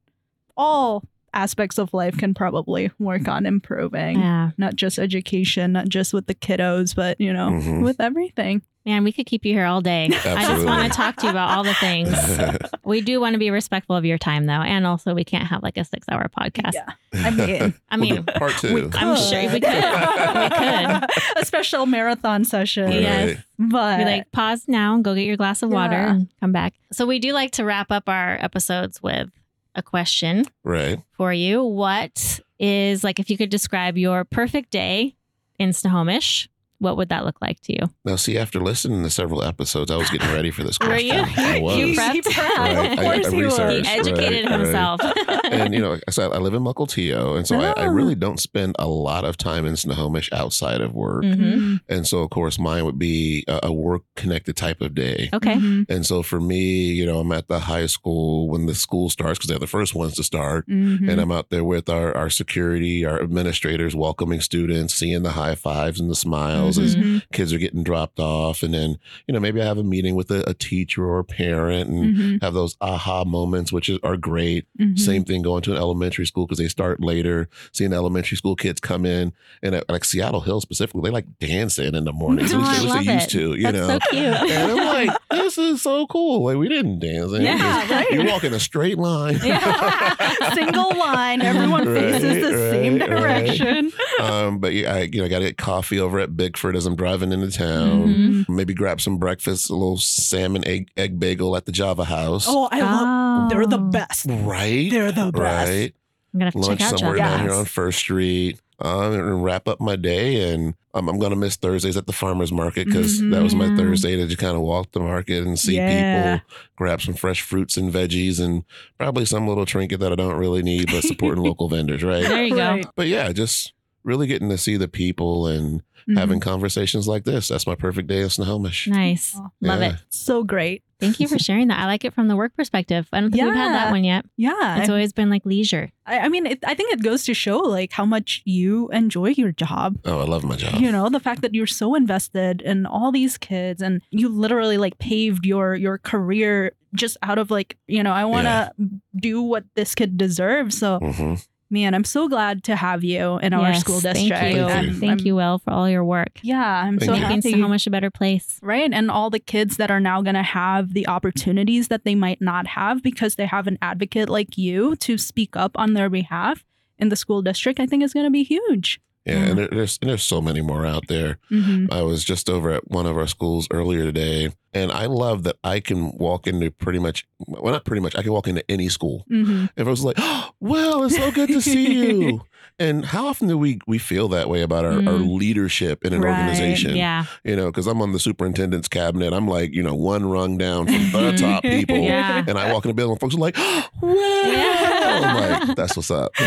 [0.56, 1.04] all
[1.34, 4.50] aspects of life can probably work on improving Yeah.
[4.58, 7.82] not just education, not just with the kiddos, but you know, Mhm.
[7.82, 8.62] with everything.
[8.86, 10.10] Man, we could keep you here all day.
[10.26, 12.12] I just want to talk to you about all the things.
[12.84, 14.60] We do want to be respectful of your time, though.
[14.60, 16.74] And also, we can't have like a six hour podcast.
[16.74, 18.90] Yeah, I mean, I We'll do mean, part two.
[18.92, 19.62] I'm sure we could.
[19.62, 21.10] We could.
[21.36, 22.84] a special marathon session.
[22.90, 23.00] Right.
[23.00, 23.38] Yes.
[23.58, 26.10] but Be like, pause now and go get your glass of water Yeah.
[26.10, 26.74] and come back.
[26.92, 29.30] So, we do like to wrap up our episodes with
[29.74, 31.00] a question Right.
[31.12, 31.62] for you.
[31.64, 35.16] What is like, if you could describe your perfect day
[35.58, 36.48] in Snohomish,
[36.84, 37.90] what would that look like to you?
[38.04, 41.06] Now, see, after listening to several episodes, I was getting ready for this Were question.
[41.16, 41.24] you?
[41.36, 41.76] I was.
[41.78, 42.22] You He prepped?
[42.22, 42.56] prepped.
[42.58, 42.92] Right.
[42.92, 43.56] Of I- course I he was.
[43.56, 44.60] He educated Right, right.
[44.60, 45.00] himself.
[45.50, 47.90] and you know, like I said, I live in Mukilteo, and so I, I Oh.
[47.90, 51.24] really don't spend a lot of time in Snohomish outside of work.
[51.24, 51.80] Mhm.
[51.88, 55.30] And so, of course, mine would be a, a work-connected type of day.
[55.32, 55.54] Okay.
[55.54, 55.86] Mhm.
[55.88, 59.38] And so, for me, you know, I'm at the high school when the school starts
[59.38, 60.68] because they're the first ones to start.
[60.68, 61.08] Mhm.
[61.10, 65.54] And I'm out there with our, our security, our administrators, welcoming students, seeing the high
[65.54, 67.22] fives and the smiles as Mhm.
[67.32, 68.62] kids are getting dropped off.
[68.62, 71.24] And then, you know, maybe I have a meeting with a, a teacher or a
[71.24, 72.42] parent and Mhm.
[72.42, 74.64] have those aha moments, which is, are great.
[74.80, 74.98] Mhm.
[74.98, 78.80] Same thing going to an elementary school because they start later, seeing elementary school kids
[78.80, 79.32] come in.
[79.62, 82.52] And at, like Seattle Hill specifically, they like dancing in the mornings.
[82.54, 83.30] Oh, at least, at least love they used it.
[83.38, 83.88] to, you That's know.
[83.88, 84.50] so cute.
[84.50, 86.44] And I'm like, this is so cool.
[86.44, 87.32] Like we didn't dance.
[87.32, 88.10] Yeah, just- right.
[88.10, 89.38] You walk in a straight line.
[89.44, 90.14] Yeah.
[90.54, 93.92] Single line, everyone faces the Right, same direction.
[94.20, 96.96] um, but yeah, I you know got to get coffee over at Bigford as I'm
[96.96, 98.06] driving into town.
[98.46, 98.48] Mhm.
[98.48, 102.46] Maybe grab some breakfast, a little salmon egg egg bagel at the Java House.
[102.48, 103.50] Oh, I love.
[103.50, 103.90] They're the Oh.
[103.90, 104.26] best.
[104.28, 105.34] right, They're the best.
[105.68, 105.94] right.
[106.32, 108.58] I'm gonna have to Lunch check out somewhere Java down here on First Street.
[108.80, 112.50] Um, and wrap up my day, and um, I'm gonna miss Thursdays at the farmers
[112.50, 113.76] market because that was my Mhm.
[113.76, 116.38] Thursday to just kind of walk the market and see Yeah.
[116.38, 116.46] people,
[116.76, 118.64] grab some fresh fruits and veggies, and
[118.98, 122.24] probably some little trinket that I don't really need, but supporting local vendors, right?
[122.24, 122.82] There you Right.
[122.82, 122.90] go.
[122.96, 126.18] But yeah, just really getting to see the people and Mhm.
[126.18, 127.48] having conversations like this.
[127.48, 128.86] That's my perfect day in Snohomish.
[128.88, 129.34] Nice.
[129.36, 129.88] Oh, Love Yeah.
[129.94, 129.96] it.
[130.10, 130.82] so great.
[131.00, 131.78] Thank you for sharing that.
[131.80, 133.08] I like it from the work perspective.
[133.12, 134.24] I don't think we've had that one yet.
[134.36, 135.90] Yeah, It's always been like leisure.
[136.06, 139.30] I, I mean, it, I think it goes to show like how much you enjoy
[139.30, 139.96] your job.
[140.04, 140.80] Oh, I love my job.
[140.80, 144.78] You know, the fact that you're so invested in all these kids and you literally
[144.78, 148.70] like paved your your career just out of like, you know, I want to
[149.16, 150.78] do what this kid deserves.
[150.78, 151.34] So, hmm
[151.74, 154.30] man, I'm so glad to have you in our school district.
[154.34, 154.66] Thank you.
[154.66, 154.90] Thank you.
[154.92, 156.38] I'm- Thank you, Wil, for all your work.
[156.42, 157.20] Yeah, I'm Thank so you.
[157.20, 157.52] Making happy.
[157.52, 158.58] Snohomish a better place.
[158.62, 158.90] Right.
[158.92, 162.40] And all the kids that are now going to have the opportunities that they might
[162.40, 166.64] not have because they have an advocate like you to speak up on their behalf
[166.98, 169.00] in the school district, I think is going to be huge.
[169.24, 171.38] Yeah, and there, there's and there's so many more out there.
[171.50, 171.86] Mm-hmm.
[171.92, 175.56] I was just over at one of our schools earlier today, and I love that
[175.64, 178.14] I can walk into pretty much well, not pretty much.
[178.16, 179.24] I can walk into any school.
[179.30, 179.82] Mm-hmm.
[179.88, 181.92] was like, oh, "Well, it's so good to see
[182.26, 182.42] you."
[182.78, 185.38] And how often do we we feel that way about our, our Mm.
[185.38, 186.96] leadership in an Right, organization?
[186.96, 187.24] Yeah.
[187.44, 189.32] You know, because I'm on the superintendent's cabinet.
[189.32, 191.96] I'm like, you know, one rung down from the top people.
[191.98, 192.42] Yeah.
[192.46, 193.56] And I walk in the building, and folks are like,
[194.02, 196.34] "Well, I'm like, that's what's up.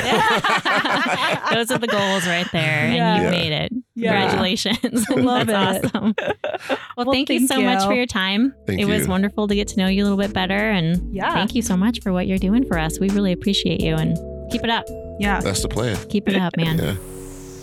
[1.54, 3.30] Those are the goals right there, and you Yeah.
[3.32, 3.72] made it.
[3.96, 4.12] Yeah.
[4.12, 5.10] Congratulations.
[5.10, 5.96] Love That's it.
[5.96, 6.14] awesome.
[6.20, 8.54] Well, Well, thank, you thank so much for your time.
[8.68, 10.54] Thank it was wonderful to get to know you a little bit better.
[10.72, 11.34] And Yeah.
[11.34, 13.00] thank you so much for what you're doing for us.
[13.00, 14.18] We really appreciate you and
[14.52, 14.86] keep it up.
[15.20, 15.40] Yeah.
[15.40, 15.98] That's the plan.
[16.10, 16.78] Keep it up, man.
[16.78, 16.96] Yeah.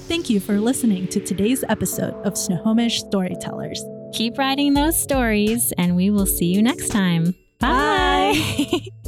[0.08, 3.82] Thank you for listening to today's episode of Snohomish Storytellers.
[4.12, 7.34] Keep writing those stories, and we will see you next time.
[7.60, 8.34] Bye.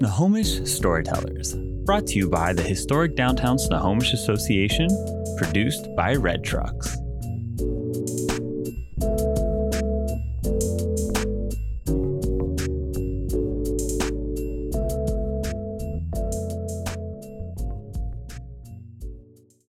[0.00, 4.88] Snohomish Storytellers, brought to you by the Historic Downtown Snohomish Association,
[5.36, 6.96] produced by Red Trucks.